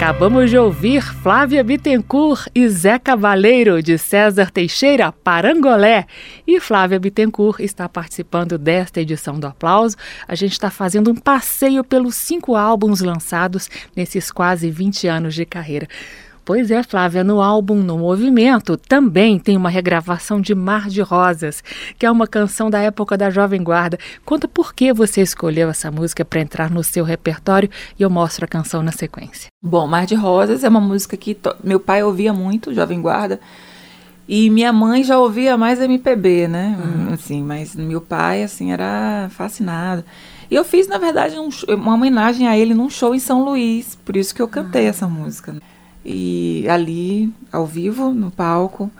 Acabamos 0.00 0.48
de 0.48 0.56
ouvir 0.56 1.02
Flávia 1.02 1.62
Bittencourt 1.62 2.46
e 2.54 2.66
Zé 2.70 2.98
Cavaleiro, 2.98 3.82
de 3.82 3.98
César 3.98 4.50
Teixeira, 4.50 5.12
Parangolé. 5.12 6.06
E 6.46 6.58
Flávia 6.58 6.98
Bittencourt 6.98 7.60
está 7.60 7.86
participando 7.86 8.56
desta 8.56 9.02
edição 9.02 9.38
do 9.38 9.46
Aplauso. 9.46 9.98
A 10.26 10.34
gente 10.34 10.52
está 10.52 10.70
fazendo 10.70 11.10
um 11.10 11.14
passeio 11.14 11.84
pelos 11.84 12.14
cinco 12.14 12.56
álbuns 12.56 13.02
lançados 13.02 13.68
nesses 13.94 14.30
quase 14.30 14.70
20 14.70 15.06
anos 15.06 15.34
de 15.34 15.44
carreira. 15.44 15.86
Pois 16.50 16.68
é, 16.68 16.82
Flávia, 16.82 17.22
no 17.22 17.40
álbum 17.40 17.76
No 17.76 17.96
Movimento 17.96 18.76
também 18.76 19.38
tem 19.38 19.56
uma 19.56 19.70
regravação 19.70 20.40
de 20.40 20.52
Mar 20.52 20.88
de 20.88 21.00
Rosas, 21.00 21.62
que 21.96 22.04
é 22.04 22.10
uma 22.10 22.26
canção 22.26 22.68
da 22.68 22.80
época 22.80 23.16
da 23.16 23.30
Jovem 23.30 23.62
Guarda. 23.62 23.96
Conta 24.24 24.48
por 24.48 24.74
que 24.74 24.92
você 24.92 25.22
escolheu 25.22 25.70
essa 25.70 25.92
música 25.92 26.24
para 26.24 26.40
entrar 26.40 26.68
no 26.68 26.82
seu 26.82 27.04
repertório 27.04 27.70
e 27.96 28.02
eu 28.02 28.10
mostro 28.10 28.44
a 28.44 28.48
canção 28.48 28.82
na 28.82 28.90
sequência. 28.90 29.46
Bom, 29.62 29.86
Mar 29.86 30.06
de 30.06 30.16
Rosas 30.16 30.64
é 30.64 30.68
uma 30.68 30.80
música 30.80 31.16
que 31.16 31.38
meu 31.62 31.78
pai 31.78 32.02
ouvia 32.02 32.32
muito, 32.32 32.74
Jovem 32.74 33.00
Guarda, 33.00 33.38
e 34.28 34.50
minha 34.50 34.72
mãe 34.72 35.04
já 35.04 35.20
ouvia 35.20 35.56
mais 35.56 35.80
MPB, 35.80 36.48
né? 36.48 36.76
Assim, 37.12 37.44
mas 37.44 37.76
meu 37.76 38.00
pai, 38.00 38.42
assim, 38.42 38.72
era 38.72 39.28
fascinado. 39.30 40.02
E 40.50 40.56
eu 40.56 40.64
fiz, 40.64 40.88
na 40.88 40.98
verdade, 40.98 41.38
um 41.38 41.48
uma 41.72 41.94
homenagem 41.94 42.48
a 42.48 42.58
ele 42.58 42.74
num 42.74 42.90
show 42.90 43.14
em 43.14 43.20
São 43.20 43.44
Luís, 43.44 43.96
por 44.04 44.16
isso 44.16 44.34
que 44.34 44.42
eu 44.42 44.48
cantei 44.48 44.86
essa 44.86 45.06
música. 45.06 45.54
E 46.04 46.66
ali, 46.68 47.32
ao 47.52 47.66
vivo, 47.66 48.10
no 48.10 48.30
palco. 48.30 48.90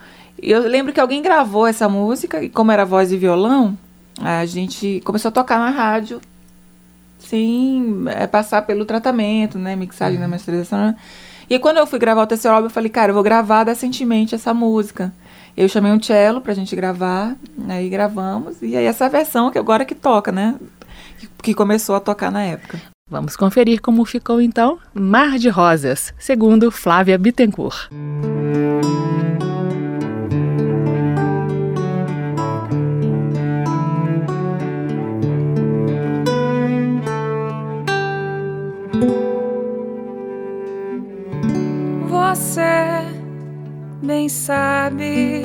Eu 0.43 0.61
lembro 0.67 0.93
que 0.93 1.01
alguém 1.01 1.23
gravou 1.23 1.67
essa 1.67 1.89
música, 1.89 2.43
e 2.43 2.49
como 2.49 2.73
era 2.73 2.85
voz 2.85 3.13
e 3.13 3.17
violão, 3.17 3.77
a 4.21 4.45
gente 4.47 5.01
começou 5.05 5.29
a 5.29 5.33
tocar 5.33 5.59
na 5.59 5.71
rádio 5.71 6.21
sem 7.19 8.05
é, 8.07 8.27
passar 8.27 8.63
pelo 8.63 8.85
tratamento, 8.85 9.59
né? 9.59 9.77
Mixagem, 9.77 10.19
né, 10.19 10.27
masterização. 10.27 10.79
né? 10.79 10.97
E 11.49 11.55
aí, 11.55 11.61
quando 11.61 11.79
eu 11.79 11.87
fui 11.87 11.99
gravar 11.99 12.23
o 12.23 12.27
terceiro 12.27 12.55
álbum, 12.55 12.67
eu 12.67 12.71
falei, 12.71 12.89
cara, 12.89 13.11
eu 13.11 13.15
vou 13.15 13.23
gravar 13.23 13.65
decentemente 13.65 14.35
essa 14.35 14.55
música. 14.55 15.13
Eu 15.57 15.69
chamei 15.69 15.93
um 15.93 16.03
cello 16.03 16.41
pra 16.41 16.55
gente 16.55 16.75
gravar, 16.77 17.37
aí 17.69 17.89
gravamos, 17.89 18.63
e 18.63 18.77
aí 18.77 18.85
essa 18.85 19.09
versão 19.09 19.51
que 19.51 19.59
agora 19.59 19.85
que 19.85 19.95
toca, 19.95 20.31
né? 20.31 20.55
Que, 21.19 21.29
que 21.43 21.55
começou 21.55 21.97
a 21.97 22.01
tocar 22.01 22.31
na 22.31 22.43
época. 22.43 22.81
Vamos 23.11 23.35
conferir 23.37 23.81
como 23.81 24.05
ficou 24.05 24.41
então 24.41 24.79
Mar 24.95 25.37
de 25.37 25.49
Rosas, 25.49 26.15
segundo 26.17 26.71
Flávia 26.71 27.19
Bittencourt. 27.19 27.89
Você 42.09 42.63
bem 44.01 44.29
sabe, 44.29 45.43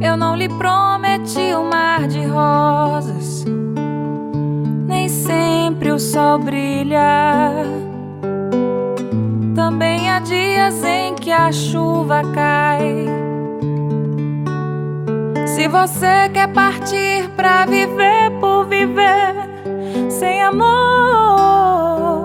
eu 0.00 0.16
não 0.16 0.36
lhe 0.36 0.48
prometi 0.48 1.52
um 1.54 1.68
mar 1.68 2.06
de 2.06 2.24
rosas, 2.26 3.44
nem 5.04 5.08
sempre 5.08 5.92
o 5.92 5.98
sol 5.98 6.38
brilha. 6.38 7.52
Também 9.54 10.10
há 10.10 10.18
dias 10.20 10.82
em 10.82 11.14
que 11.14 11.30
a 11.30 11.52
chuva 11.52 12.22
cai. 12.34 13.06
Se 15.46 15.68
você 15.68 16.30
quer 16.32 16.48
partir 16.54 17.28
pra 17.36 17.66
viver 17.66 18.30
por 18.40 18.64
viver 18.64 19.34
sem 20.08 20.42
amor, 20.42 22.24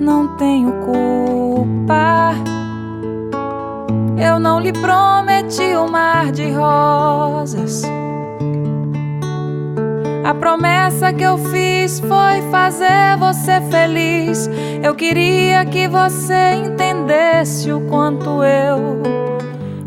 não 0.00 0.36
tenho 0.38 0.72
culpa. 0.86 2.32
Eu 4.16 4.38
não 4.38 4.58
lhe 4.60 4.72
prometi 4.72 5.76
um 5.76 5.90
mar 5.90 6.32
de 6.32 6.50
rosas. 6.52 7.82
A 10.24 10.32
promessa 10.32 11.12
que 11.12 11.22
eu 11.22 11.36
fiz 11.36 12.00
foi 12.00 12.40
fazer 12.50 13.14
você 13.18 13.60
feliz. 13.70 14.48
Eu 14.82 14.94
queria 14.94 15.66
que 15.66 15.86
você 15.86 16.54
entendesse 16.54 17.70
o 17.70 17.82
quanto 17.82 18.42
eu 18.42 19.02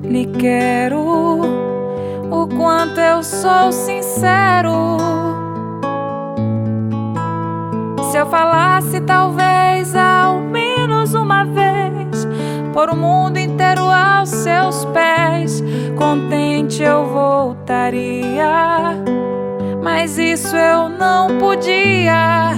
lhe 0.04 0.28
quero, 0.28 1.00
o 2.30 2.48
quanto 2.56 3.00
eu 3.00 3.24
sou 3.24 3.72
sincero. 3.72 4.98
Se 8.12 8.18
eu 8.18 8.28
falasse 8.28 9.02
talvez 9.02 9.96
ao 9.96 10.40
menos 10.40 11.16
uma 11.16 11.46
vez, 11.46 12.28
por 12.74 12.92
o 12.92 12.96
mundo 12.96 13.40
inteiro 13.40 13.86
aos 13.90 14.30
seus 14.30 14.86
pés, 14.86 15.64
contente 15.98 16.84
eu 16.84 17.08
voltaria 17.08 18.48
mas 19.88 20.18
isso 20.18 20.54
eu 20.54 20.90
não 20.90 21.38
podia. 21.40 22.52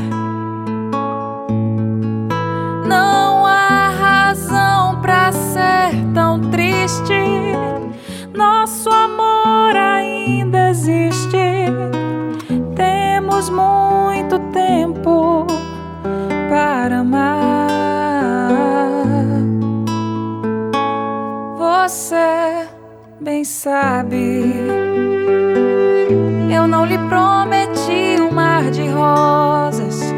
Não 2.88 3.46
há 3.46 3.90
razão 3.90 5.00
para 5.00 5.32
ser 5.32 5.92
tão 6.12 6.42
triste. 6.50 7.14
Nosso 8.34 8.90
amor 8.90 9.76
ainda 9.76 10.72
existe. 10.72 11.68
Temos 12.76 13.52
muito 13.52 14.40
tempo 14.52 15.46
para 16.50 17.02
amar. 17.02 17.70
Você 21.60 22.68
bem 23.22 23.44
sabe 23.44 24.89
lhe 26.90 26.98
prometi 27.08 28.20
um 28.20 28.32
mar 28.32 28.72
de 28.72 28.88
rosas, 28.88 30.12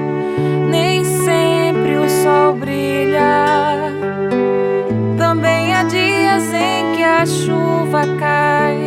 nem 0.69 1.03
sempre 1.03 1.97
o 1.97 2.09
sol 2.09 2.53
brilha. 2.53 3.91
Também 5.17 5.73
há 5.73 5.83
dias 5.83 6.53
em 6.53 6.95
que 6.95 7.03
a 7.03 7.25
chuva 7.25 8.03
cai. 8.17 8.77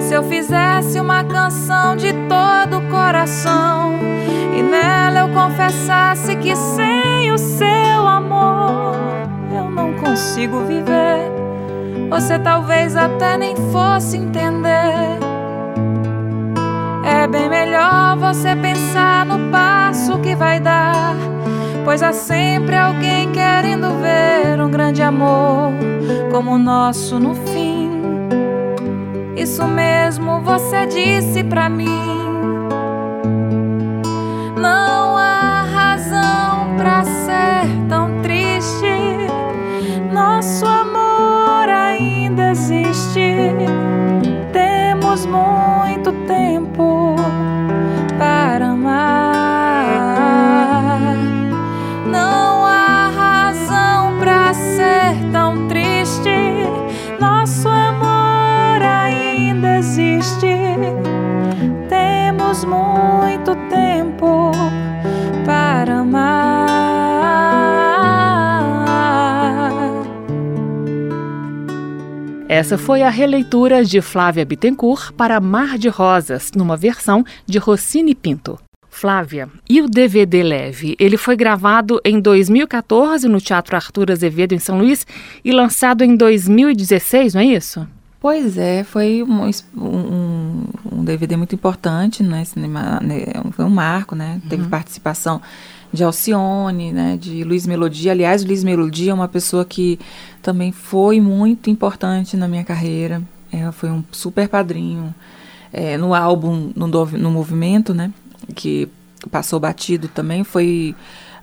Se 0.00 0.12
eu 0.12 0.22
fizesse 0.24 1.00
uma 1.00 1.24
canção 1.24 1.96
de 1.96 2.12
todo 2.28 2.76
o 2.80 2.90
coração 2.90 3.94
e 4.54 4.62
nela 4.62 5.20
eu 5.20 5.28
confessasse 5.30 6.36
que 6.36 6.54
sem 6.54 7.32
o 7.32 7.38
seu 7.38 8.06
amor 8.06 8.96
eu 9.50 9.70
não 9.70 9.94
consigo 9.94 10.60
viver, 10.60 11.32
você 12.10 12.38
talvez 12.38 12.94
até 12.96 13.38
nem 13.38 13.56
fosse 13.72 14.18
entender. 14.18 15.23
É 17.24 17.26
bem 17.26 17.48
melhor 17.48 18.18
você 18.18 18.54
pensar 18.54 19.24
no 19.24 19.50
passo 19.50 20.18
que 20.18 20.34
vai 20.34 20.60
dar, 20.60 21.16
pois 21.82 22.02
há 22.02 22.12
sempre 22.12 22.76
alguém 22.76 23.32
querendo 23.32 23.88
ver 23.98 24.60
um 24.60 24.70
grande 24.70 25.00
amor 25.00 25.72
como 26.30 26.50
o 26.50 26.58
nosso 26.58 27.18
no 27.18 27.34
fim. 27.34 27.92
Isso 29.34 29.66
mesmo 29.66 30.42
você 30.42 30.84
disse 30.84 31.42
pra 31.42 31.70
mim. 31.70 31.88
Não 34.60 35.16
há 35.16 35.62
razão 35.62 36.76
pra 36.76 37.04
ser 37.04 37.23
Essa 72.64 72.78
foi 72.78 73.02
a 73.02 73.10
releitura 73.10 73.84
de 73.84 74.00
Flávia 74.00 74.42
Bittencourt 74.42 75.12
para 75.12 75.38
Mar 75.38 75.76
de 75.76 75.90
Rosas, 75.90 76.50
numa 76.56 76.78
versão 76.78 77.22
de 77.44 77.58
Rossini 77.58 78.14
Pinto. 78.14 78.58
Flávia, 78.88 79.50
e 79.68 79.82
o 79.82 79.86
DVD 79.86 80.42
Leve? 80.42 80.96
Ele 80.98 81.18
foi 81.18 81.36
gravado 81.36 82.00
em 82.02 82.18
2014 82.18 83.28
no 83.28 83.38
Teatro 83.38 83.76
Arthur 83.76 84.10
Azevedo, 84.10 84.54
em 84.54 84.58
São 84.58 84.78
Luís, 84.78 85.06
e 85.44 85.52
lançado 85.52 86.02
em 86.02 86.16
2016, 86.16 87.34
não 87.34 87.42
é 87.42 87.44
isso? 87.44 87.86
Pois 88.18 88.56
é, 88.56 88.82
foi 88.82 89.22
um, 89.22 89.50
um, 89.76 90.64
um 90.90 91.04
DVD 91.04 91.36
muito 91.36 91.54
importante, 91.54 92.22
né? 92.22 92.46
Cinema, 92.46 92.98
né, 93.02 93.26
foi 93.50 93.66
um 93.66 93.70
marco, 93.70 94.16
né? 94.16 94.40
Teve 94.48 94.66
participação 94.68 95.42
de 95.94 96.02
Alcione, 96.04 96.92
né? 96.92 97.16
De 97.18 97.44
Luiz 97.44 97.66
Melodia. 97.66 98.12
Aliás, 98.12 98.44
Luiz 98.44 98.62
Melodia 98.64 99.12
é 99.12 99.14
uma 99.14 99.28
pessoa 99.28 99.64
que 99.64 99.98
também 100.42 100.72
foi 100.72 101.20
muito 101.20 101.70
importante 101.70 102.36
na 102.36 102.48
minha 102.48 102.64
carreira. 102.64 103.22
É, 103.52 103.70
foi 103.72 103.90
um 103.90 104.02
super 104.10 104.48
padrinho. 104.48 105.14
É, 105.72 105.96
no 105.96 106.14
álbum, 106.14 106.70
no, 106.76 106.86
no 106.86 107.30
Movimento, 107.30 107.94
né? 107.94 108.12
Que 108.54 108.88
passou 109.30 109.58
batido 109.58 110.06
também, 110.08 110.44
foi... 110.44 110.94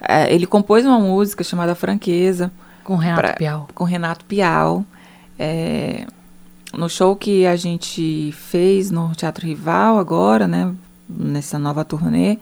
é, 0.08 0.32
ele 0.34 0.46
compôs 0.46 0.86
uma 0.86 1.00
música 1.00 1.44
chamada 1.44 1.74
Franqueza 1.74 2.52
Com 2.84 2.96
Renato 2.96 3.22
Pra- 3.22 3.34
Piau. 3.34 3.68
com 3.74 3.84
Renato 3.84 4.24
Pial. 4.26 4.86
É, 5.40 6.06
no 6.78 6.88
show 6.88 7.16
que 7.16 7.46
a 7.48 7.56
gente 7.56 8.32
fez 8.38 8.92
no 8.92 9.14
Teatro 9.16 9.46
Rival 9.48 9.98
agora, 9.98 10.48
né, 10.48 10.72
nessa 11.10 11.58
nova 11.58 11.84
turnê, 11.84 12.38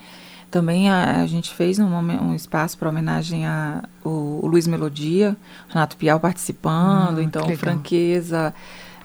também 0.49 0.89
a, 0.89 1.21
a 1.21 1.27
gente 1.27 1.53
fez 1.53 1.79
um, 1.79 1.85
um 1.85 2.33
espaço 2.35 2.77
para 2.77 2.89
homenagem 2.89 3.45
a 3.45 3.83
o, 4.03 4.39
o 4.43 4.47
Luiz 4.47 4.67
Melodia, 4.67 5.35
Renato 5.67 5.95
Pial 5.97 6.19
participando, 6.19 7.19
Ah, 7.19 7.23
então 7.23 7.43
franqueza, 7.57 8.53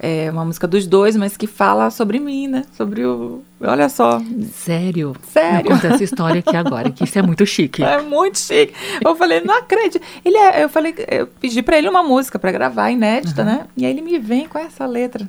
é 0.00 0.30
uma 0.30 0.44
música 0.44 0.66
dos 0.66 0.86
dois, 0.86 1.16
mas 1.16 1.36
que 1.36 1.46
fala 1.46 1.90
sobre 1.90 2.18
mim, 2.18 2.48
né? 2.48 2.64
Sobre 2.72 3.04
o, 3.06 3.42
olha 3.60 3.88
só, 3.88 4.20
Sério? 4.52 5.14
Sério? 5.28 5.70
Conta 5.70 5.88
essa 5.88 6.04
história 6.04 6.40
aqui 6.40 6.56
agora, 6.56 6.90
que 6.90 7.04
isso 7.04 7.18
é 7.18 7.22
muito 7.22 7.46
chique. 7.46 7.82
é 7.82 8.02
muito 8.02 8.38
chique. 8.38 8.74
Eu 9.04 9.14
falei, 9.16 9.40
não 9.40 9.56
acredito. 9.56 10.02
Ele 10.24 10.36
é, 10.36 10.64
eu 10.64 10.68
falei, 10.68 10.94
eu 11.10 11.26
pedi 11.26 11.62
pra 11.62 11.78
ele 11.78 11.88
uma 11.88 12.02
música 12.02 12.38
pra 12.38 12.50
gravar, 12.52 12.90
inédita, 12.90 13.44
né? 13.44 13.66
E 13.76 13.84
aí 13.86 13.92
ele 13.92 14.02
me 14.02 14.18
vem 14.18 14.46
com 14.48 14.58
essa 14.58 14.84
letra. 14.86 15.28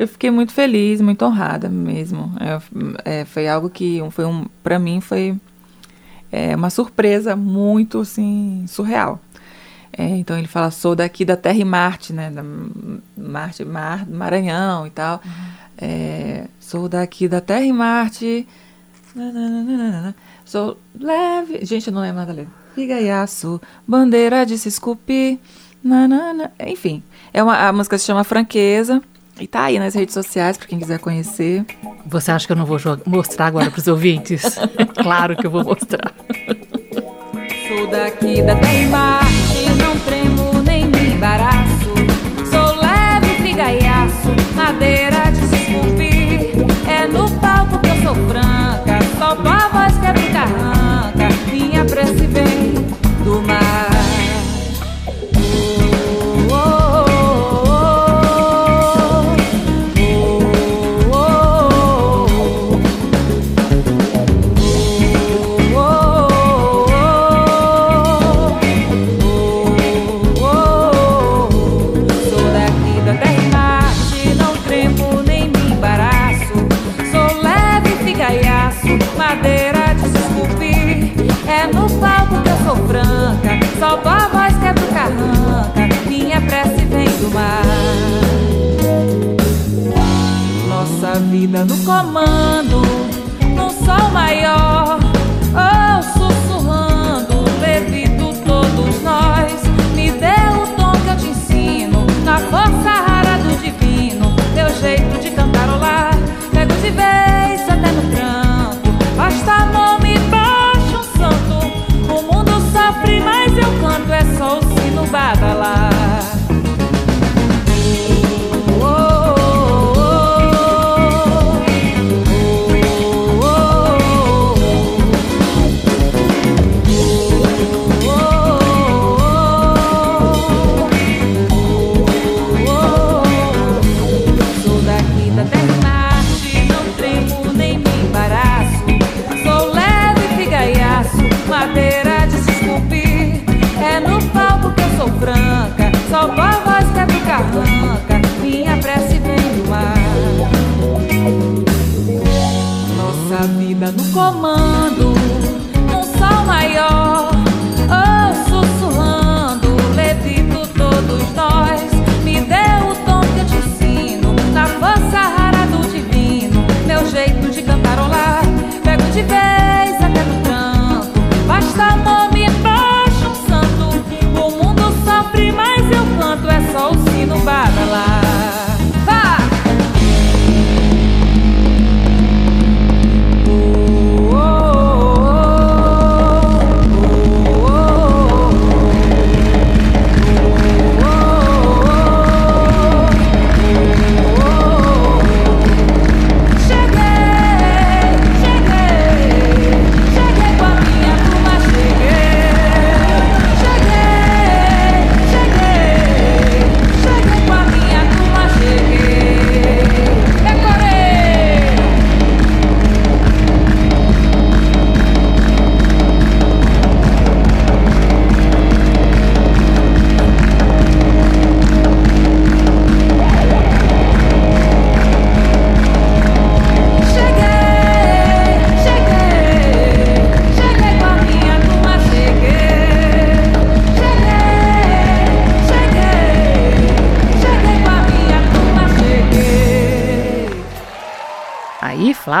Eu 0.00 0.08
fiquei 0.08 0.30
muito 0.30 0.54
feliz, 0.54 0.98
muito 1.02 1.22
honrada 1.26 1.68
mesmo. 1.68 2.32
É, 3.04 3.20
é, 3.20 3.24
foi 3.26 3.46
algo 3.46 3.68
que 3.68 4.00
foi 4.12 4.24
um, 4.24 4.46
para 4.62 4.78
mim 4.78 4.98
foi 4.98 5.38
é, 6.32 6.56
uma 6.56 6.70
surpresa 6.70 7.36
muito 7.36 8.00
assim 8.00 8.64
surreal. 8.66 9.20
É, 9.92 10.08
então 10.08 10.38
ele 10.38 10.48
fala 10.48 10.70
sou 10.70 10.96
daqui 10.96 11.22
da 11.22 11.36
Terra 11.36 11.58
e 11.58 11.64
Marte, 11.66 12.14
né? 12.14 12.30
Da 12.30 12.42
Marte, 13.14 13.62
Mar, 13.62 14.08
Maranhão 14.08 14.86
e 14.86 14.90
tal. 14.90 15.20
É, 15.76 16.46
sou 16.58 16.88
daqui 16.88 17.28
da 17.28 17.42
Terra 17.42 17.66
e 17.66 17.72
Marte. 17.72 18.48
Nananana. 19.14 20.16
Sou 20.46 20.78
leve. 20.98 21.62
Gente, 21.66 21.88
eu 21.88 21.92
não 21.92 22.00
lembro 22.00 22.20
nada 22.20 22.32
da 22.32 22.38
letra. 22.38 22.54
Figaiaço, 22.74 23.60
bandeira 23.86 24.46
de 24.46 24.56
se 24.56 24.70
esculpir. 24.70 25.38
Nanana. 25.84 26.52
Enfim, 26.58 27.02
é 27.34 27.42
uma, 27.42 27.68
a 27.68 27.70
música 27.70 27.98
se 27.98 28.06
chama 28.06 28.24
Franqueza. 28.24 29.02
E 29.40 29.46
tá 29.46 29.64
aí 29.64 29.78
nas 29.78 29.94
redes 29.94 30.12
sociais 30.12 30.58
pra 30.58 30.66
quem 30.66 30.78
quiser 30.78 30.98
conhecer. 30.98 31.64
Você 32.06 32.30
acha 32.30 32.46
que 32.46 32.52
eu 32.52 32.56
não 32.56 32.66
vou 32.66 32.78
mostrar 33.06 33.46
agora 33.46 33.70
para 33.70 33.80
os 33.80 33.88
ouvintes? 33.88 34.42
claro 35.02 35.34
que 35.34 35.46
eu 35.46 35.50
vou 35.50 35.64
mostrar. 35.64 36.14
Sou 37.66 37.86
daqui 37.86 38.42
da 38.42 38.54
terra 38.56 39.29
madeira 79.60 79.94
de 79.94 80.08
se 80.08 80.18
esculpir. 80.18 81.12
É 81.46 81.66
no 81.66 81.88
palco 82.00 82.40
que 82.42 82.48
eu 82.48 82.56
sou 82.64 82.76
franca, 82.86 83.50
solto 83.78 84.08
a 84.08 84.28
voz 84.28 84.56
que 84.56 84.66
é 84.66 84.72
do 84.72 84.86
carranca. 84.94 86.08
Minha 86.08 86.40
prece 86.40 86.84
vem 86.86 87.08
do 87.08 87.30
mar. 87.34 87.62
Nossa 90.68 91.20
vida 91.20 91.64
no 91.64 91.76
comando, 91.78 92.82
num 93.54 93.70
sol 93.70 94.10
maior. 94.12 94.98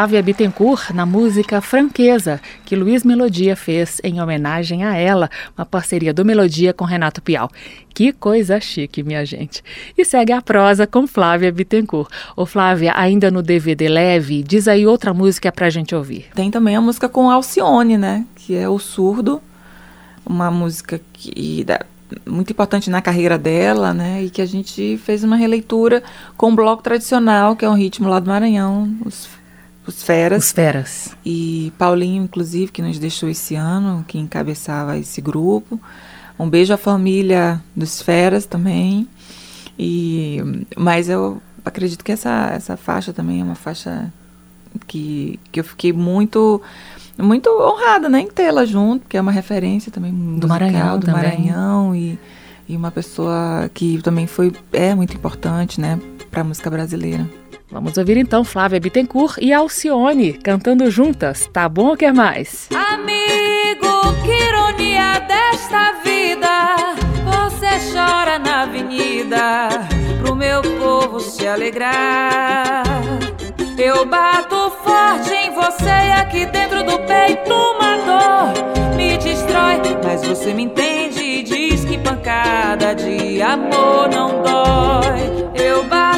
Flávia 0.00 0.22
Bittencourt 0.22 0.92
na 0.94 1.04
música 1.04 1.60
Franqueza, 1.60 2.40
que 2.64 2.74
Luiz 2.74 3.04
Melodia 3.04 3.54
fez 3.54 4.00
em 4.02 4.18
homenagem 4.18 4.82
a 4.82 4.96
ela, 4.96 5.28
uma 5.54 5.66
parceria 5.66 6.14
do 6.14 6.24
Melodia 6.24 6.72
com 6.72 6.86
Renato 6.86 7.20
Pial. 7.20 7.50
Que 7.92 8.10
coisa 8.10 8.58
chique, 8.58 9.02
minha 9.02 9.26
gente. 9.26 9.62
E 9.98 10.02
segue 10.02 10.32
a 10.32 10.40
prosa 10.40 10.86
com 10.86 11.06
Flávia 11.06 11.52
Bittencourt. 11.52 12.10
Ô 12.34 12.46
Flávia, 12.46 12.94
ainda 12.96 13.30
no 13.30 13.42
DVD 13.42 13.90
Leve, 13.90 14.42
diz 14.42 14.68
aí 14.68 14.86
outra 14.86 15.12
música 15.12 15.52
pra 15.52 15.68
gente 15.68 15.94
ouvir. 15.94 16.28
Tem 16.34 16.50
também 16.50 16.74
a 16.74 16.80
música 16.80 17.06
com 17.06 17.30
Alcione, 17.30 17.98
né? 17.98 18.24
Que 18.36 18.56
é 18.56 18.66
O 18.66 18.78
Surdo, 18.78 19.42
uma 20.24 20.50
música 20.50 20.98
que 21.12 21.66
muito 22.26 22.50
importante 22.52 22.88
na 22.88 23.02
carreira 23.02 23.36
dela, 23.36 23.92
né? 23.92 24.24
E 24.24 24.30
que 24.30 24.40
a 24.40 24.46
gente 24.46 24.96
fez 25.04 25.22
uma 25.22 25.36
releitura 25.36 26.02
com 26.38 26.50
o 26.50 26.56
bloco 26.56 26.82
tradicional, 26.82 27.54
que 27.54 27.66
é 27.66 27.68
um 27.68 27.76
ritmo 27.76 28.08
lá 28.08 28.18
do 28.18 28.28
Maranhão, 28.28 28.96
os, 29.04 29.28
os 29.90 30.02
Feras. 30.02 30.44
Os 30.44 30.52
Feras. 30.52 31.16
E 31.24 31.72
Paulinho, 31.76 32.22
inclusive, 32.24 32.72
que 32.72 32.80
nos 32.80 32.98
deixou 32.98 33.28
esse 33.28 33.54
ano, 33.54 34.04
que 34.06 34.18
encabeçava 34.18 34.96
esse 34.96 35.20
grupo. 35.20 35.80
Um 36.38 36.48
beijo 36.48 36.72
à 36.72 36.76
família 36.76 37.60
dos 37.76 38.00
Feras 38.00 38.46
também. 38.46 39.06
E, 39.78 40.38
mas 40.76 41.08
eu 41.08 41.42
acredito 41.64 42.04
que 42.04 42.12
essa, 42.12 42.50
essa 42.52 42.76
faixa 42.76 43.12
também 43.12 43.40
é 43.40 43.44
uma 43.44 43.54
faixa 43.54 44.12
que, 44.86 45.38
que 45.50 45.60
eu 45.60 45.64
fiquei 45.64 45.92
muito 45.92 46.62
muito 47.18 47.50
honrada 47.50 48.08
né, 48.08 48.20
em 48.20 48.30
tê-la 48.30 48.64
junto, 48.64 49.06
que 49.06 49.14
é 49.14 49.20
uma 49.20 49.32
referência 49.32 49.92
também 49.92 50.10
musical, 50.10 50.48
Maranhão 50.48 50.98
do 50.98 51.06
também. 51.06 51.22
Maranhão 51.22 51.94
e, 51.94 52.18
e 52.66 52.74
uma 52.74 52.90
pessoa 52.90 53.70
que 53.74 54.00
também 54.00 54.26
foi 54.26 54.52
é 54.72 54.94
muito 54.94 55.14
importante 55.14 55.78
né, 55.78 56.00
para 56.30 56.40
a 56.40 56.44
música 56.44 56.70
brasileira. 56.70 57.28
Vamos 57.70 57.96
ouvir 57.96 58.16
então 58.16 58.42
Flávia 58.42 58.80
Bittencourt 58.80 59.38
e 59.40 59.52
Alcione 59.52 60.32
cantando 60.32 60.90
juntas. 60.90 61.48
Tá 61.52 61.68
bom 61.68 61.88
ou 61.88 61.96
quer 61.96 62.12
mais? 62.12 62.68
Amigo, 62.74 64.12
que 64.24 64.32
ironia 64.32 65.20
desta 65.20 65.92
vida. 66.02 66.76
Você 67.24 67.92
chora 67.92 68.38
na 68.40 68.62
avenida 68.62 69.68
pro 70.20 70.34
meu 70.34 70.60
povo 70.62 71.20
se 71.20 71.46
alegrar. 71.46 72.82
Eu 73.78 74.04
bato 74.04 74.72
forte 74.82 75.32
em 75.32 75.54
você 75.54 76.12
aqui 76.20 76.46
dentro 76.46 76.82
do 76.84 76.98
peito 77.06 77.52
uma 77.52 77.96
dor 77.98 78.70
me 78.96 79.16
destrói. 79.16 79.80
Mas 80.04 80.24
você 80.26 80.52
me 80.52 80.64
entende 80.64 81.22
e 81.22 81.42
diz 81.44 81.84
que 81.84 81.96
pancada 81.98 82.94
de 82.94 83.40
amor 83.40 84.08
não 84.10 84.42
dói. 84.42 85.50
Eu 85.54 85.84
bato 85.84 86.09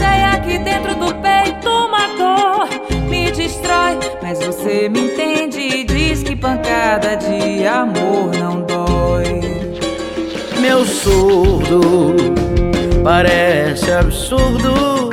e 0.00 0.24
aqui 0.36 0.58
dentro 0.58 0.94
do 0.94 1.14
peito 1.16 1.68
uma 1.68 2.08
dor 2.16 2.68
me 3.08 3.30
destrói. 3.30 3.98
Mas 4.22 4.44
você 4.44 4.88
me 4.88 5.00
entende 5.00 5.60
e 5.60 5.84
diz 5.84 6.22
que 6.22 6.36
pancada 6.36 7.16
de 7.16 7.66
amor 7.66 8.32
não 8.36 8.62
dói. 8.62 9.40
meu 10.60 10.84
surdo 10.84 12.16
parece 13.04 13.92
absurdo, 13.92 15.10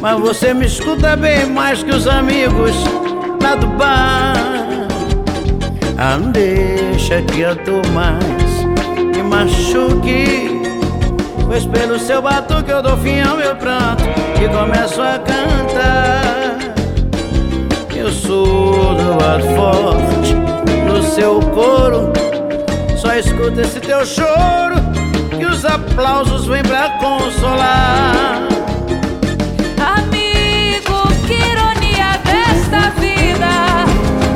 mas 0.00 0.18
você 0.18 0.54
me 0.54 0.66
escuta 0.66 1.14
bem 1.16 1.46
mais 1.46 1.82
que 1.82 1.90
os 1.90 2.06
amigos 2.06 2.74
lá 3.42 3.54
do 3.54 3.66
bar. 3.66 4.32
Ah, 5.98 6.16
não 6.16 6.32
deixa 6.32 7.22
que 7.22 7.44
a 7.44 7.54
dor 7.54 7.86
mais 7.92 8.64
me 9.14 9.22
machuque, 9.22 10.51
pois 11.52 11.66
pelo 11.66 11.98
seu 11.98 12.22
batuque 12.22 12.70
eu 12.70 12.82
dou 12.82 12.96
fim 12.96 13.20
ao 13.20 13.36
meu 13.36 13.54
pranto 13.54 14.02
e 14.42 14.48
começo 14.48 15.02
a 15.02 15.18
cantar. 15.18 16.56
Eu 17.94 18.10
surdo 18.10 19.18
bato 19.20 19.44
forte 19.54 20.32
no 20.86 21.02
seu 21.02 21.40
coro. 21.40 22.10
Só 22.96 23.14
escuta 23.16 23.60
esse 23.60 23.80
teu 23.80 24.02
choro 24.06 24.76
que 25.38 25.44
os 25.44 25.62
aplausos 25.66 26.46
vêm 26.46 26.62
pra 26.62 26.88
consolar. 26.98 28.48
Amigo, 29.98 31.06
que 31.26 31.34
ironia 31.34 32.16
desta 32.24 32.88
vida. 32.98 33.84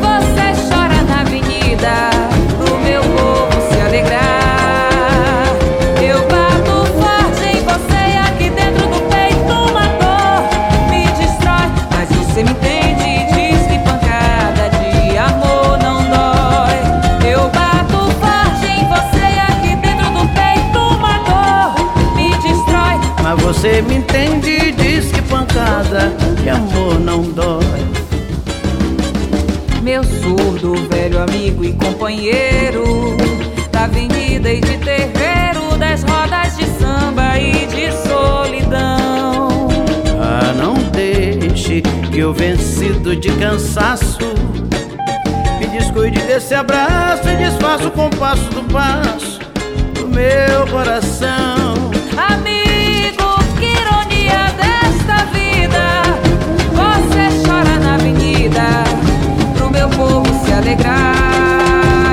Você 0.02 0.68
chora 0.68 1.02
na 1.04 1.22
avenida 1.22 2.35
Mas 23.28 23.42
você 23.42 23.82
me 23.82 23.96
entende 23.96 24.50
e 24.50 24.70
diz 24.70 25.10
que 25.10 25.20
pancada 25.22 26.12
de 26.40 26.48
amor 26.48 27.00
não 27.00 27.22
dói. 27.22 27.84
Meu 29.82 30.04
surdo, 30.04 30.76
velho 30.88 31.20
amigo 31.20 31.64
e 31.64 31.72
companheiro 31.72 33.16
Da 33.72 33.84
avenida 33.84 34.52
e 34.52 34.60
de 34.60 34.78
terreiro 34.78 35.76
Das 35.78 36.02
rodas 36.02 36.56
de 36.56 36.66
samba 36.78 37.38
e 37.38 37.66
de 37.66 37.92
solidão 38.08 39.68
Ah, 40.20 40.52
não 40.56 40.74
deixe 40.90 41.82
que 41.82 42.18
eu 42.18 42.32
vencido 42.32 43.16
de 43.16 43.30
cansaço 43.32 44.18
me 45.58 45.66
descuide 45.66 46.20
desse 46.20 46.54
abraço 46.54 47.28
e 47.28 47.36
desfaça 47.36 47.88
o 47.88 47.90
compasso 47.90 48.48
do 48.50 48.62
passo 48.64 49.40
do 49.94 50.06
meu 50.06 50.66
coração. 50.70 51.74
Amigo, 52.16 52.65
Pro 59.56 59.70
meu 59.70 59.88
povo 59.88 60.26
se 60.44 60.52
alegrar 60.52 61.14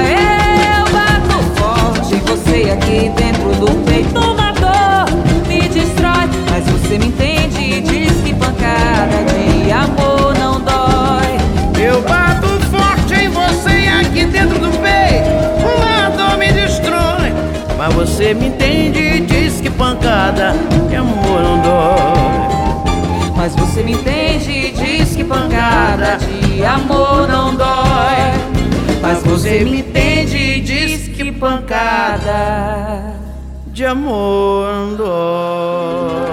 Eu 0.06 0.92
bato 0.92 1.44
forte 1.56 2.16
você 2.26 2.72
aqui 2.72 3.12
dentro 3.16 3.50
do 3.56 3.84
peito 3.86 4.20
Uma 4.20 4.52
dor 4.54 5.06
me 5.48 5.68
destrói 5.68 6.30
Mas 6.50 6.66
você 6.66 6.98
me 6.98 7.08
entende 7.08 7.60
e 7.62 7.82
diz 7.82 8.12
que 8.24 8.34
pancada 8.34 9.26
de 9.64 9.72
amor 9.72 10.34
não 10.38 10.60
dói 10.60 11.84
Eu 11.84 12.02
bato 12.02 12.48
forte 12.72 13.14
em 13.14 13.30
você 13.30 13.88
aqui 14.00 14.26
dentro 14.26 14.60
do 14.60 14.70
peito 14.82 15.44
uma 15.64 16.10
dor 16.10 16.38
me 16.38 16.52
destrói. 16.52 17.34
Mas 17.78 17.94
você 17.94 18.34
me 18.34 18.48
entende 18.48 19.00
e 19.00 19.22
diz 19.22 19.62
que 19.62 19.70
pancada 19.70 20.54
de 20.90 20.96
amor 20.96 21.42
não 21.42 21.58
dói. 21.58 21.63
Mas 23.44 23.54
você 23.58 23.84
me 23.84 23.92
entende 23.92 24.52
e 24.52 24.72
diz 24.72 25.18
que 25.18 25.24
pancada 25.26 26.18
de 26.18 26.64
amor 26.64 27.28
não 27.28 27.54
dói. 27.54 28.32
Mas 29.02 29.22
você 29.22 29.66
me 29.66 29.82
entende 29.82 30.38
e 30.38 30.62
diz 30.62 31.10
que 31.10 31.30
pancada. 31.30 33.16
De 33.68 33.86
amor 33.86 34.74
não 34.74 34.96
dói. 34.96 36.24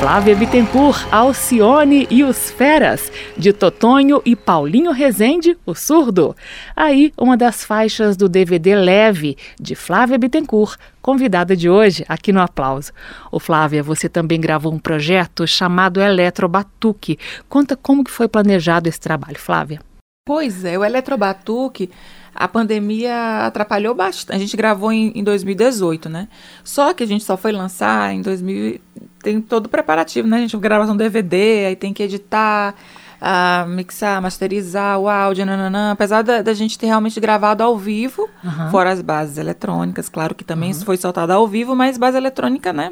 Flávia 0.00 0.34
Bittencourt, 0.34 1.06
Alcione 1.12 2.08
e 2.10 2.24
os 2.24 2.50
Feras, 2.50 3.12
de 3.36 3.52
Totonho 3.52 4.22
e 4.24 4.34
Paulinho 4.34 4.92
Rezende, 4.92 5.58
o 5.66 5.74
surdo. 5.74 6.34
Aí, 6.74 7.12
uma 7.18 7.36
das 7.36 7.62
faixas 7.62 8.16
do 8.16 8.26
DVD 8.26 8.74
Leve, 8.74 9.36
de 9.60 9.74
Flávia 9.74 10.16
Bittencourt, 10.16 10.78
convidada 11.02 11.54
de 11.54 11.68
hoje 11.68 12.02
aqui 12.08 12.32
no 12.32 12.40
Aplauso. 12.40 12.92
Ô 13.30 13.38
Flávia, 13.38 13.82
você 13.82 14.08
também 14.08 14.40
gravou 14.40 14.72
um 14.72 14.78
projeto 14.78 15.46
chamado 15.46 16.00
Eletro 16.00 16.48
Batuque. 16.48 17.18
Conta 17.46 17.76
como 17.76 18.02
que 18.02 18.10
foi 18.10 18.26
planejado 18.26 18.88
esse 18.88 18.98
trabalho, 18.98 19.38
Flávia. 19.38 19.80
Pois 20.26 20.64
é, 20.64 20.78
o 20.78 20.84
Eletrobatuque, 20.84 21.90
a 22.34 22.48
pandemia 22.48 23.44
atrapalhou 23.44 23.94
bastante. 23.94 24.34
A 24.34 24.38
gente 24.38 24.56
gravou 24.56 24.90
em, 24.90 25.12
em 25.14 25.22
2018, 25.22 26.08
né? 26.08 26.26
Só 26.64 26.94
que 26.94 27.02
a 27.02 27.06
gente 27.06 27.22
só 27.22 27.36
foi 27.36 27.52
lançar 27.52 28.14
em 28.14 28.22
2000. 28.22 28.80
Tem 29.22 29.40
todo 29.40 29.66
o 29.66 29.68
preparativo, 29.68 30.26
né? 30.26 30.38
A 30.38 30.40
gente 30.40 30.56
gravação 30.56 30.96
DVD, 30.96 31.66
aí 31.66 31.76
tem 31.76 31.92
que 31.92 32.02
editar, 32.02 32.74
ah, 33.20 33.66
mixar, 33.68 34.20
masterizar 34.22 34.98
o 34.98 35.08
áudio, 35.08 35.44
nananã. 35.44 35.92
Apesar 35.92 36.22
da, 36.22 36.40
da 36.40 36.54
gente 36.54 36.78
ter 36.78 36.86
realmente 36.86 37.20
gravado 37.20 37.62
ao 37.62 37.76
vivo, 37.76 38.26
fora 38.70 38.90
as 38.90 39.02
bases 39.02 39.36
eletrônicas, 39.36 40.08
claro 40.08 40.34
que 40.34 40.42
também 40.42 40.72
foi 40.86 40.96
soltado 40.96 41.32
ao 41.32 41.46
vivo, 41.46 41.76
mas 41.76 41.98
base 41.98 42.16
eletrônica, 42.16 42.72
né? 42.72 42.90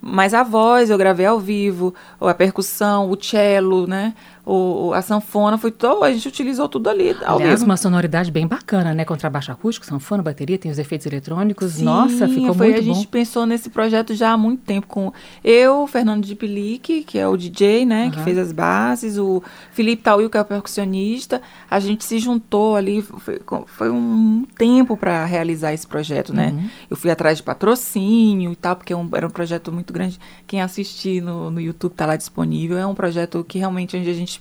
Mas 0.00 0.34
a 0.34 0.42
voz 0.44 0.88
eu 0.88 0.96
gravei 0.96 1.26
ao 1.26 1.40
vivo, 1.40 1.92
ou 2.20 2.28
a 2.28 2.34
percussão, 2.34 3.10
o 3.10 3.20
cello, 3.20 3.86
né? 3.88 4.14
O, 4.52 4.88
o- 4.88 4.94
a 4.94 5.02
sanfona, 5.02 5.56
foi 5.58 5.70
todo, 5.70 6.02
a 6.02 6.12
gente 6.12 6.26
utilizou 6.26 6.68
tudo 6.68 6.88
ali 6.90 7.16
ao 7.24 7.36
Aliás, 7.36 7.60
vivo. 7.60 7.66
uma 7.70 7.76
sonoridade 7.76 8.30
bem 8.30 8.46
bacana, 8.46 8.92
né? 8.94 9.04
Contrabaixo 9.04 9.52
acústico, 9.52 9.86
sanfona, 9.86 10.22
bateria, 10.22 10.58
tem 10.58 10.70
os 10.70 10.78
efeitos 10.78 11.06
eletrônicos. 11.06 11.80
Nossa, 11.80 12.26
Sim, 12.26 12.34
ficou 12.34 12.54
foi, 12.54 12.68
muito 12.70 12.80
A 12.80 12.82
gente 12.82 13.04
bom. 13.04 13.10
pensou 13.10 13.46
nesse 13.46 13.70
projeto 13.70 14.14
já 14.14 14.32
há 14.32 14.36
muito 14.36 14.62
tempo 14.62 14.86
com 14.86 15.12
eu, 15.44 15.86
Fernando 15.86 16.24
de 16.24 16.34
Pelique, 16.34 17.02
que 17.04 17.18
é 17.18 17.28
o 17.28 17.36
DJ, 17.36 17.84
né, 17.86 18.10
que 18.10 18.16
Aham. 18.16 18.24
fez 18.24 18.38
as 18.38 18.52
bases, 18.52 19.16
o 19.18 19.42
Felipe 19.72 20.02
Tauil, 20.02 20.28
que 20.28 20.36
é 20.36 20.40
o 20.40 20.44
percussionista. 20.44 21.40
A 21.70 21.78
gente 21.78 22.04
se 22.04 22.18
juntou 22.18 22.74
ali, 22.76 23.02
foi, 23.02 23.40
foi 23.66 23.90
um 23.90 24.44
tempo 24.58 24.96
para 24.96 25.24
realizar 25.24 25.72
esse 25.72 25.86
projeto, 25.86 26.32
né? 26.34 26.48
Uhum. 26.50 26.68
Eu 26.90 26.96
fui 26.96 27.10
atrás 27.10 27.36
de 27.38 27.42
patrocínio 27.44 28.52
e 28.52 28.56
tal, 28.56 28.76
porque 28.76 28.92
é 28.92 28.96
um- 28.96 29.08
era 29.14 29.26
um 29.26 29.30
projeto 29.30 29.70
muito 29.72 29.92
grande. 29.92 30.18
Quem 30.46 30.60
assistir 30.60 31.22
no, 31.22 31.50
no 31.50 31.60
YouTube 31.60 31.92
tá 31.92 32.06
lá 32.06 32.16
disponível. 32.16 32.76
É 32.78 32.86
um 32.86 32.94
projeto 32.94 33.44
que 33.46 33.58
realmente 33.58 33.96
onde 33.96 34.08
a 34.10 34.14
gente 34.14 34.39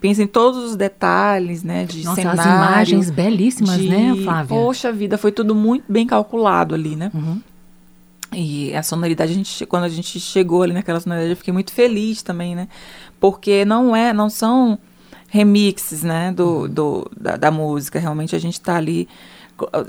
pensa 0.00 0.22
em 0.22 0.26
todos 0.26 0.62
os 0.64 0.76
detalhes, 0.76 1.62
né, 1.62 1.84
de 1.84 2.04
Nossa, 2.04 2.20
cenário. 2.20 2.40
as 2.40 2.46
imagens 2.46 3.10
belíssimas, 3.10 3.78
de- 3.78 3.88
né, 3.88 4.14
Flávia? 4.22 4.48
Poxa 4.56 4.92
vida, 4.92 5.18
foi 5.18 5.32
tudo 5.32 5.54
muito 5.54 5.84
bem 5.88 6.06
calculado 6.06 6.74
ali, 6.74 6.94
né? 6.96 7.10
Uhum. 7.14 7.40
E 8.32 8.74
a 8.76 8.82
sonoridade, 8.82 9.32
a 9.32 9.34
gente, 9.34 9.64
quando 9.66 9.84
a 9.84 9.88
gente 9.88 10.20
chegou 10.20 10.62
ali 10.62 10.72
naquela 10.74 11.00
sonoridade, 11.00 11.32
eu 11.32 11.36
fiquei 11.36 11.52
muito 11.52 11.72
feliz 11.72 12.22
também, 12.22 12.54
né? 12.54 12.68
Porque 13.18 13.64
não 13.64 13.96
é, 13.96 14.12
não 14.12 14.28
são 14.28 14.78
remixes, 15.28 16.02
né, 16.02 16.30
do, 16.32 16.68
do, 16.68 17.10
da, 17.18 17.36
da 17.36 17.50
música. 17.50 17.98
Realmente 17.98 18.36
a 18.36 18.38
gente 18.38 18.54
está 18.54 18.76
ali, 18.76 19.08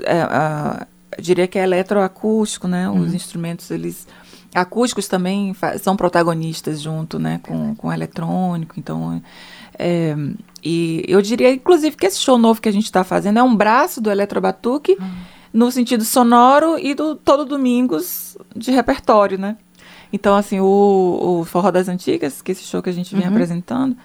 é, 0.04 0.22
a- 0.22 0.86
eu 1.18 1.22
diria 1.22 1.46
que 1.46 1.58
é 1.58 1.62
eletroacústico, 1.64 2.66
né? 2.68 2.88
Os 2.88 3.12
instrumentos, 3.14 3.70
eles 3.70 4.06
acústicos 4.54 5.06
também 5.08 5.54
são 5.80 5.96
protagonistas 5.96 6.80
junto, 6.80 7.18
né, 7.18 7.40
com, 7.42 7.74
com 7.74 7.92
eletrônico. 7.92 8.74
Então, 8.78 9.22
é, 9.78 10.14
e 10.64 11.04
eu 11.08 11.22
diria, 11.22 11.52
inclusive, 11.52 11.96
que 11.96 12.06
esse 12.06 12.18
show 12.18 12.36
novo 12.38 12.60
que 12.60 12.68
a 12.68 12.72
gente 12.72 12.84
está 12.84 13.04
fazendo 13.04 13.38
é 13.38 13.42
um 13.42 13.54
braço 13.54 14.00
do 14.00 14.10
Eletrobatuque 14.10 14.96
no 15.52 15.70
sentido 15.70 16.04
sonoro 16.04 16.78
e 16.78 16.94
do 16.94 17.14
Todo 17.16 17.44
Domingos 17.44 18.36
de 18.54 18.70
repertório, 18.70 19.38
né? 19.38 19.56
Então, 20.12 20.34
assim, 20.36 20.58
o, 20.60 21.40
o 21.40 21.44
Forró 21.44 21.70
das 21.70 21.88
Antigas, 21.88 22.42
que 22.42 22.50
é 22.50 22.52
esse 22.52 22.64
show 22.64 22.82
que 22.82 22.90
a 22.90 22.92
gente 22.92 23.14
vem 23.14 23.24
apresentando, 23.32 23.96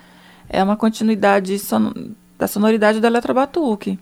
é 0.48 0.64
uma 0.64 0.76
continuidade 0.78 1.58
sono- 1.60 1.94
da 2.38 2.48
sonoridade 2.48 3.00
do 3.00 3.08
Eletrobatuque, 3.08 3.98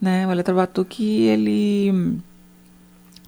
né? 0.00 0.26
O 0.26 0.30
Eletrobatuque, 0.32 1.04
ele... 1.22 2.18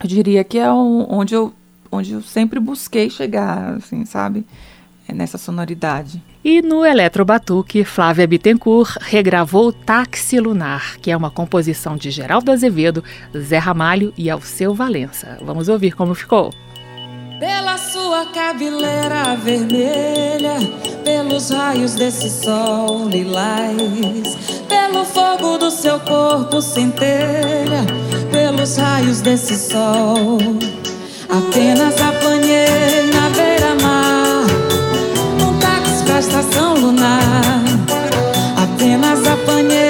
Eu 0.02 0.09
diria 0.09 0.42
que 0.44 0.59
é 0.59 0.70
um- 0.72 1.07
onde, 1.11 1.34
eu, 1.34 1.52
onde 1.91 2.12
eu 2.12 2.22
sempre 2.22 2.59
busquei 2.61 3.11
chegar, 3.11 3.74
assim, 3.74 4.05
sabe? 4.05 4.45
É 5.09 5.14
nessa 5.14 5.39
sonoridade. 5.39 6.22
E 6.45 6.61
no 6.62 6.84
Eletrobatuque, 6.84 7.84
Flávia 7.84 8.26
Bittencourt 8.26 8.97
regravou 9.01 9.72
Táxi 9.72 10.39
Lunar, 10.39 10.97
que 11.01 11.11
é 11.11 11.16
uma 11.16 11.30
composição 11.30 11.97
de 11.97 12.11
Geraldo 12.11 12.51
Azevedo, 12.51 13.03
Zé 13.37 13.59
Ramalho 13.59 14.12
e 14.16 14.30
Alceu 14.30 14.74
Valença. 14.74 15.39
Vamos 15.43 15.68
ouvir 15.68 15.93
como 15.93 16.14
ficou. 16.14 16.53
Pela 17.39 17.76
sua 17.76 18.26
cabeleira 18.26 19.37
vermelha, 19.37 20.55
pelos 21.05 21.51
raios 21.51 21.95
desse 21.95 22.30
sol 22.30 23.09
lilás, 23.09 23.76
pelo 24.68 25.05
fogo 25.05 25.59
do 25.59 25.70
seu 25.70 26.01
corpo 26.01 26.62
centelha, 26.62 27.84
pelos 28.32 28.76
raios 28.76 29.20
desse 29.20 29.55
sol. 29.57 30.39
Apenas 31.29 31.95
apanhei 32.01 33.11
na 33.12 33.29
beira-mar, 33.31 34.47
um 35.43 35.59
táxi 35.59 36.05
pra 36.05 36.18
estação 36.20 36.74
lunar. 36.74 37.62
Apenas 38.62 39.27
apanhei 39.27 39.86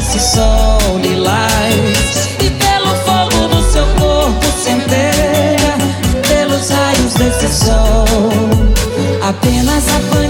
desse 0.00 0.18
sol 0.18 0.98
lilás 1.02 2.30
e 2.42 2.48
pelo 2.48 2.94
fogo 3.04 3.48
do 3.48 3.62
seu 3.70 3.84
corpo 3.98 4.46
centelha, 4.58 5.76
pelos 6.26 6.70
raios 6.70 7.14
desse 7.14 7.48
sol. 7.48 8.06
Apenas 9.22 9.84
apanhei 9.88 10.29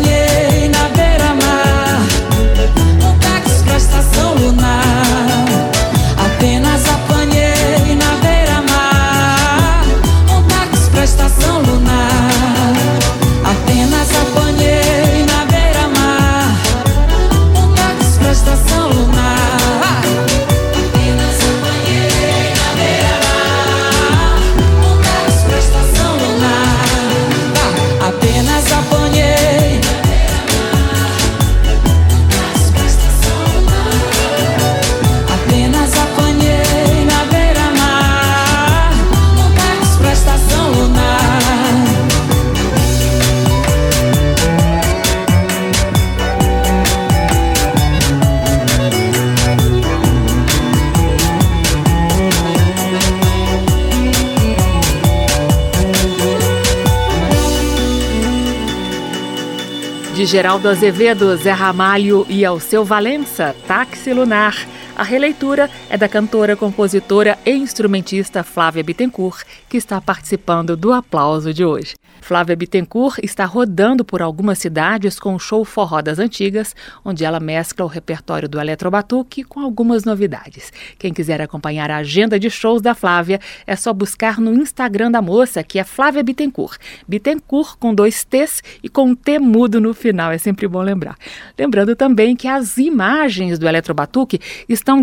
Geraldo 60.30 60.68
Azevedo, 60.68 61.36
Zé 61.36 61.50
Ramalho 61.50 62.24
e 62.28 62.44
Alceu 62.44 62.84
Valença, 62.84 63.52
Táxi 63.66 64.12
Lunar. 64.12 64.54
A 64.94 65.02
releitura 65.02 65.68
é 65.90 65.98
da 65.98 66.08
cantora, 66.08 66.54
compositora 66.54 67.36
e 67.44 67.50
instrumentista 67.50 68.44
Flávia 68.44 68.82
Bittencourt, 68.82 69.44
que 69.68 69.76
está 69.76 70.00
participando 70.00 70.76
do 70.76 70.92
aplauso 70.92 71.52
de 71.52 71.64
hoje. 71.64 71.94
Flávia 72.20 72.54
Bittencourt 72.54 73.18
está 73.22 73.44
rodando 73.44 74.04
por 74.04 74.22
algumas 74.22 74.58
cidades 74.58 75.18
com 75.18 75.34
o 75.34 75.38
show 75.38 75.64
Forró 75.64 76.00
das 76.00 76.20
Antigas, 76.20 76.76
onde 77.04 77.24
ela 77.24 77.40
mescla 77.40 77.84
o 77.84 77.88
repertório 77.88 78.48
do 78.48 78.60
Eletrobatuque 78.60 79.42
com 79.42 79.60
algumas 79.60 80.04
novidades. 80.04 80.72
Quem 80.98 81.12
quiser 81.12 81.40
acompanhar 81.40 81.90
a 81.90 81.96
agenda 81.96 82.38
de 82.38 82.48
shows 82.48 82.80
da 82.80 82.94
Flávia, 82.94 83.40
é 83.66 83.74
só 83.74 83.92
buscar 83.92 84.38
no 84.38 84.54
Instagram 84.54 85.10
da 85.10 85.20
moça, 85.20 85.64
que 85.64 85.78
é 85.78 85.84
Flávia 85.84 86.22
Bittencourt. 86.22 86.78
Bittencourt 87.08 87.76
com 87.78 87.92
dois 87.92 88.22
T's 88.22 88.62
e 88.82 88.88
com 88.88 89.06
um 89.06 89.14
T 89.14 89.38
mudo 89.40 89.80
no 89.80 89.92
final, 89.92 90.30
é 90.30 90.38
sempre 90.38 90.68
bom 90.68 90.82
lembrar. 90.82 91.16
Lembrando 91.58 91.96
também 91.96 92.36
que 92.36 92.46
as 92.46 92.76
imagens 92.76 93.58
do 93.58 93.66
Eletrobatuque 93.66 94.38
estão 94.68 95.00
estão 95.00 95.02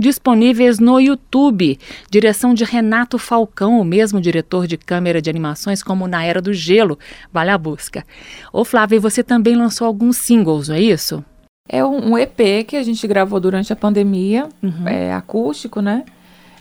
no 0.79 0.99
YouTube. 0.99 1.79
Direção 2.09 2.53
de 2.53 2.63
Renato 2.63 3.17
Falcão, 3.17 3.79
o 3.79 3.83
mesmo 3.85 4.19
diretor 4.21 4.67
de 4.67 4.77
câmera 4.77 5.21
de 5.21 5.29
animações 5.29 5.81
como 5.83 6.07
Na 6.07 6.23
Era 6.23 6.41
do 6.41 6.53
Gelo. 6.53 6.97
Vale 7.31 7.49
a 7.51 7.57
busca. 7.57 8.05
Ô 8.51 8.63
Flávia, 8.65 8.99
você 8.99 9.23
também 9.23 9.55
lançou 9.55 9.87
alguns 9.87 10.17
singles, 10.17 10.67
não 10.69 10.75
é 10.75 10.81
isso? 10.81 11.23
É 11.69 11.83
um 11.83 12.17
EP 12.17 12.63
que 12.65 12.77
a 12.77 12.83
gente 12.83 13.05
gravou 13.07 13.39
durante 13.39 13.73
a 13.73 13.75
pandemia, 13.75 14.47
Uhum. 14.63 14.87
é 14.87 15.13
acústico, 15.13 15.81
né? 15.81 16.05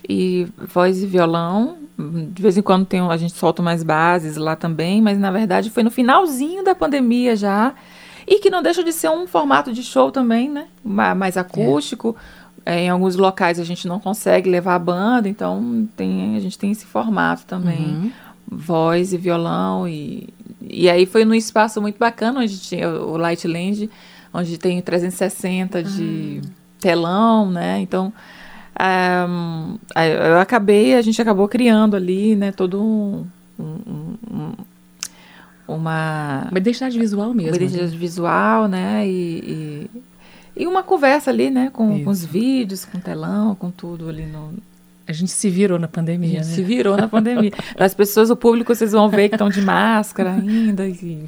E 0.09 0.47
voz 0.73 1.03
e 1.03 1.07
violão. 1.07 1.77
De 1.99 2.43
vez 2.43 2.57
em 2.59 2.63
quando 2.63 2.85
tem, 2.85 3.01
um- 3.01 3.11
a 3.11 3.17
gente 3.17 3.33
solta 3.35 3.63
umas 3.63 3.83
bases 3.83 4.37
lá 4.37 4.55
também, 4.55 5.01
mas 5.01 5.19
na 5.19 5.31
verdade 5.31 5.71
foi 5.71 5.83
no 5.83 5.91
finalzinho 5.91 6.63
da 6.63 6.75
pandemia 6.75 7.35
já. 7.37 7.73
E 8.29 8.41
que 8.41 8.51
não 8.51 8.61
deixa 8.63 8.83
de 8.83 8.93
ser 8.93 9.09
um 9.09 9.27
formato 9.27 9.73
de 9.73 9.83
show 9.85 10.11
também, 10.11 10.49
né? 10.51 10.67
Ma- 10.85 11.15
Mais 11.15 11.37
acústico. 11.37 12.17
É, 12.19 12.36
em 12.67 12.89
alguns 12.89 13.17
locais 13.17 13.61
a 13.61 13.65
gente 13.65 13.87
não 13.87 14.01
consegue 14.01 14.51
levar 14.51 14.75
a 14.75 14.79
banda, 14.79 15.29
então 15.29 15.89
tem, 15.97 16.37
a 16.37 16.41
gente 16.41 16.59
tem 16.59 16.71
esse 16.73 16.85
formato 16.87 17.45
também. 17.47 17.79
Uhum. 17.79 18.11
Voz 18.49 19.13
e 19.13 19.17
violão. 19.17 19.89
E, 19.89 20.29
e 20.63 20.89
aí 20.91 21.07
foi 21.07 21.25
num 21.25 21.35
espaço 21.35 21.81
muito 21.81 21.99
bacana, 21.99 22.41
onde 22.41 22.59
tinha 22.61 22.89
o 22.89 23.17
Lightland, 23.17 23.89
onde 24.33 24.59
tem 24.59 24.81
360 24.83 25.83
de 25.83 26.41
telão, 26.81 27.51
né? 27.51 27.79
Então, 27.81 28.13
ah, 28.75 29.27
aí 29.95 30.13
eu 30.13 30.39
acabei, 30.39 30.95
a 30.95 31.03
gente 31.03 31.21
acabou 31.23 31.49
criando 31.49 31.97
ali, 31.97 32.37
né, 32.37 32.53
todo 32.53 32.81
um, 32.83 33.27
um- 33.59 34.15
um- 34.31 34.53
uma, 35.69 36.47
Uma 36.51 36.59
identidade 36.59 36.97
visual 36.99 37.35
mesmo. 37.35 37.51
uma 37.51 37.59
né? 37.59 37.65
identidade 37.65 37.97
visual, 37.97 38.69
né, 38.69 39.07
e, 39.09 39.11
e, 39.39 39.91
e 40.57 40.67
uma 40.67 40.83
conversa 40.83 41.31
ali, 41.31 41.51
né, 41.51 41.71
com, 41.73 42.03
com 42.03 42.11
os 42.11 42.25
vídeos, 42.25 42.85
com 42.85 42.99
telão, 42.99 43.55
com 43.55 43.71
tudo 43.71 44.09
ali 44.09 44.25
no... 44.27 44.55
A 45.09 45.13
gente 45.13 45.31
se 45.31 45.49
virou 45.49 45.79
na 45.79 45.85
A 45.85 45.89
pandemia, 45.89 46.43
gente 46.43 46.49
né? 46.49 46.55
se 46.57 46.63
virou 46.63 46.97
na 46.97 47.07
pandemia. 47.07 47.53
As 47.79 47.95
pessoas, 47.95 48.29
o 48.31 48.35
público, 48.37 48.75
vocês 48.75 48.91
vão 48.93 49.09
ver 49.09 49.29
que 49.29 49.37
estão 49.37 49.49
de 49.49 49.61
máscara 49.63 50.33
ainda, 50.33 50.89
enfim, 50.89 51.25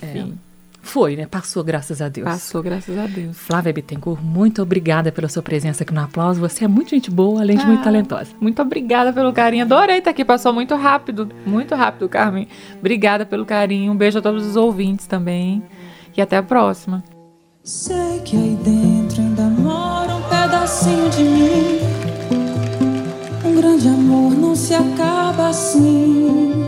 Foi, 0.83 1.15
né? 1.15 1.27
Passou, 1.27 1.63
graças 1.63 2.01
a 2.03 2.09
Deus. 2.09 2.25
passou, 2.25 2.61
graças 2.63 2.99
a 2.99 3.07
Deus. 3.07 3.37
Flávia 3.37 3.73
Bittencourt, 3.73 4.21
muito 4.21 4.63
obrigada 4.63 5.13
pela 5.13 5.29
sua 5.29 5.43
presença 5.43 5.85
aqui 5.85 5.93
no 5.95 6.01
Aplauso. 6.01 6.41
Você 6.41 6.65
é 6.65 6.69
muito 6.69 6.91
gente 6.91 7.09
boa, 7.11 7.41
além 7.41 7.57
de 7.57 7.65
muito 7.67 7.81
Ah. 7.81 7.85
talentosa. 7.85 8.31
Muito 8.41 8.61
obrigada 8.63 9.13
pelo 9.13 9.33
carinho. 9.33 9.65
Adorei 9.65 9.99
estar 9.99 10.11
aqui. 10.11 10.25
Passou 10.25 10.53
muito 10.53 10.75
rápido. 10.75 11.29
Muito 11.47 11.75
rápido, 11.77 12.09
Carmen. 12.09 12.49
Obrigada 12.81 13.25
pelo 13.27 13.45
carinho. 13.47 13.93
Um 13.93 13.97
beijo 13.97 14.19
a 14.19 14.23
todos 14.23 14.45
os 14.45 14.57
ouvintes 14.57 15.07
também. 15.07 15.63
E 16.17 16.21
até 16.21 16.37
a 16.37 16.43
próxima. 16.43 17.05
Sei 17.69 18.23
que 18.25 18.35
aí 18.35 18.59
dentro 18.65 19.21
ainda 19.21 19.43
mora 19.43 20.17
um 20.17 20.23
pedacinho 20.23 21.11
de 21.11 21.23
mim. 21.23 21.81
Um 23.45 23.55
grande 23.57 23.89
amor 23.89 24.31
não 24.33 24.57
se 24.57 24.73
acaba 24.73 25.49
assim. 25.51 26.65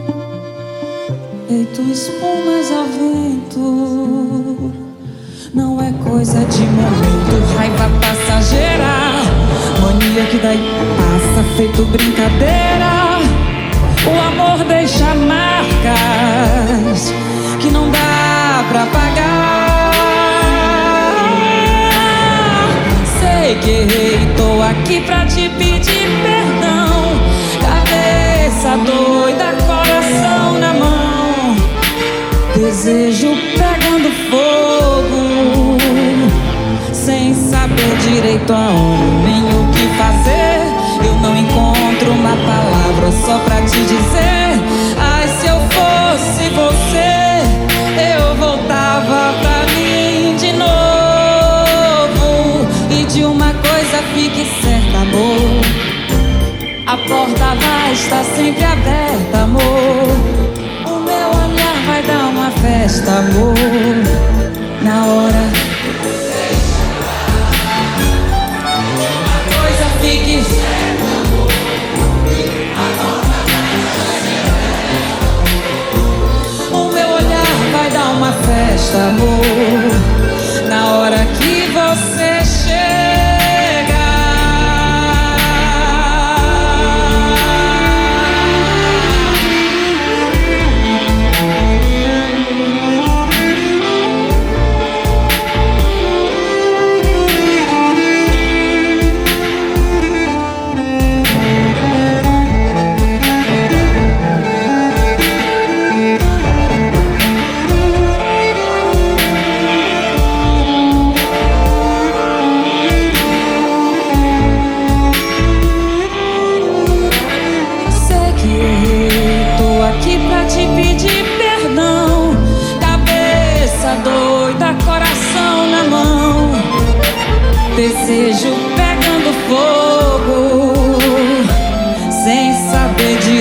Feito 1.49 1.81
espumas 1.81 2.71
ao 2.71 2.85
vento. 2.85 4.75
Não 5.55 5.81
é 5.81 5.91
coisa 6.07 6.45
de 6.45 6.67
momento, 6.67 7.47
raiva 7.57 7.89
passageira. 7.99 9.25
Mania 9.81 10.27
que 10.27 10.37
daí 10.37 10.71
passa, 10.99 11.43
feito 11.57 11.83
brincadeira. 11.87 13.21
O 14.05 14.21
amor 14.29 14.67
deixa 14.67 15.15
marcas 15.15 15.95
que 17.59 17.71
não 17.71 17.91
dá 17.91 18.67
pra 18.71 18.85
pagar. 18.85 19.10
Errei, 24.01 24.27
tô 24.37 24.63
aqui 24.63 25.01
pra 25.03 25.27
te 25.27 25.49
pedir 25.51 26.09
perdão. 26.23 27.21
Cabeça 27.61 28.77
doida, 28.79 29.53
coração 29.67 30.59
na 30.59 30.73
mão. 30.75 31.57
Desejo 32.55 33.29
pegando 33.53 34.11
fogo, 34.31 35.77
sem 36.93 37.35
saber 37.35 37.97
direito 38.09 38.53
aonde 38.53 39.05
nem 39.25 39.43
o 39.45 39.71
que 39.73 39.87
fazer. 39.97 41.07
Eu 41.07 41.15
não 41.15 41.37
encontro 41.37 42.13
uma 42.13 42.37
palavra 42.37 43.13
só 43.25 43.39
pra 43.39 43.63
te 43.63 43.81
dizer. 43.81 44.40
Estar 58.01 58.25
sempre 58.25 58.65
aberta, 58.65 59.43
amor. 59.43 59.61
O 60.87 61.01
meu 61.01 61.29
olhar 61.29 61.77
vai 61.87 62.03
dar 62.03 62.29
uma 62.31 62.51
festa, 62.51 63.11
amor. 63.11 63.55
Na 64.83 65.05
hora. 65.07 65.43
Uma 69.21 69.41
coisa 69.55 69.87
fique. 70.01 70.43
O 76.73 76.85
meu 76.93 77.09
olhar 77.09 77.53
vai 77.73 77.91
dar 77.91 78.09
uma 78.17 78.33
festa, 78.33 78.97
amor. 78.97 80.69
Na 80.69 80.97
hora 80.97 81.27
que 81.39 81.60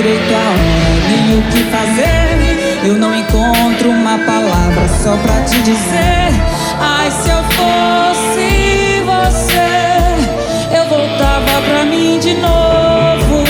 direito 0.02 0.34
aonde 0.34 1.22
nem 1.28 1.40
o 1.40 1.42
que 1.52 1.64
fazer. 1.66 2.88
Eu 2.88 2.94
não 2.96 3.14
encontro 3.14 3.90
uma 3.90 4.18
palavra 4.20 4.88
só 5.04 5.18
pra 5.18 5.42
te 5.44 5.62
dizer. 5.62 6.30
Ai, 6.80 7.12
se 7.12 7.30
eu 7.30 7.44
fosse 7.58 9.02
você, 9.04 10.78
eu 10.78 10.86
voltava 10.88 11.62
pra 11.68 11.84
mim 11.84 12.18
de 12.20 12.34
novo. 12.36 13.44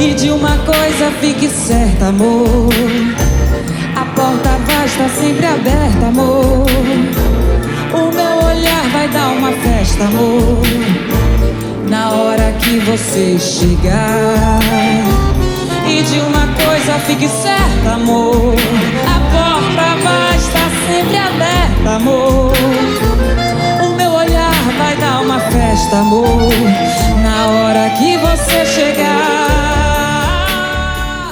E 0.00 0.14
de 0.14 0.30
uma 0.30 0.56
coisa 0.58 1.10
fique 1.20 1.48
certa, 1.48 2.06
amor. 2.06 2.70
A 3.96 4.04
porta 4.06 4.48
vai 4.66 4.86
estar 4.86 5.08
sempre 5.10 5.44
aberta, 5.44 6.06
amor. 6.06 6.66
O 7.92 8.14
meu 8.14 8.46
olhar 8.46 8.88
vai 8.92 9.08
dar 9.08 9.28
uma 9.28 9.52
festa, 9.52 10.04
amor. 10.04 11.27
Na 11.98 12.12
hora 12.12 12.52
que 12.52 12.78
você 12.78 13.36
chegar. 13.40 14.60
E 15.84 16.00
de 16.00 16.20
uma 16.20 16.46
coisa 16.54 16.96
fique 17.00 17.26
certa, 17.26 17.94
amor. 17.94 18.54
A 19.04 19.18
porta 19.32 19.96
vai 20.04 20.36
estar 20.36 20.70
sempre 20.86 21.16
aberta, 21.16 21.96
amor. 21.96 22.52
O 23.84 23.96
meu 23.96 24.12
olhar 24.12 24.54
vai 24.78 24.96
dar 24.96 25.22
uma 25.22 25.40
festa, 25.40 25.96
amor. 25.96 26.52
Na 27.20 27.48
hora 27.48 27.90
que 27.90 28.16
você 28.16 28.64
chegar. 28.64 29.48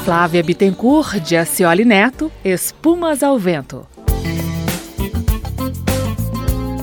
Flávia 0.05 0.43
Bittencourt, 0.43 1.21
de 1.21 1.37
Acioli 1.37 1.85
Neto, 1.85 2.33
Espumas 2.45 3.23
ao 3.23 3.39
Vento. 3.39 3.87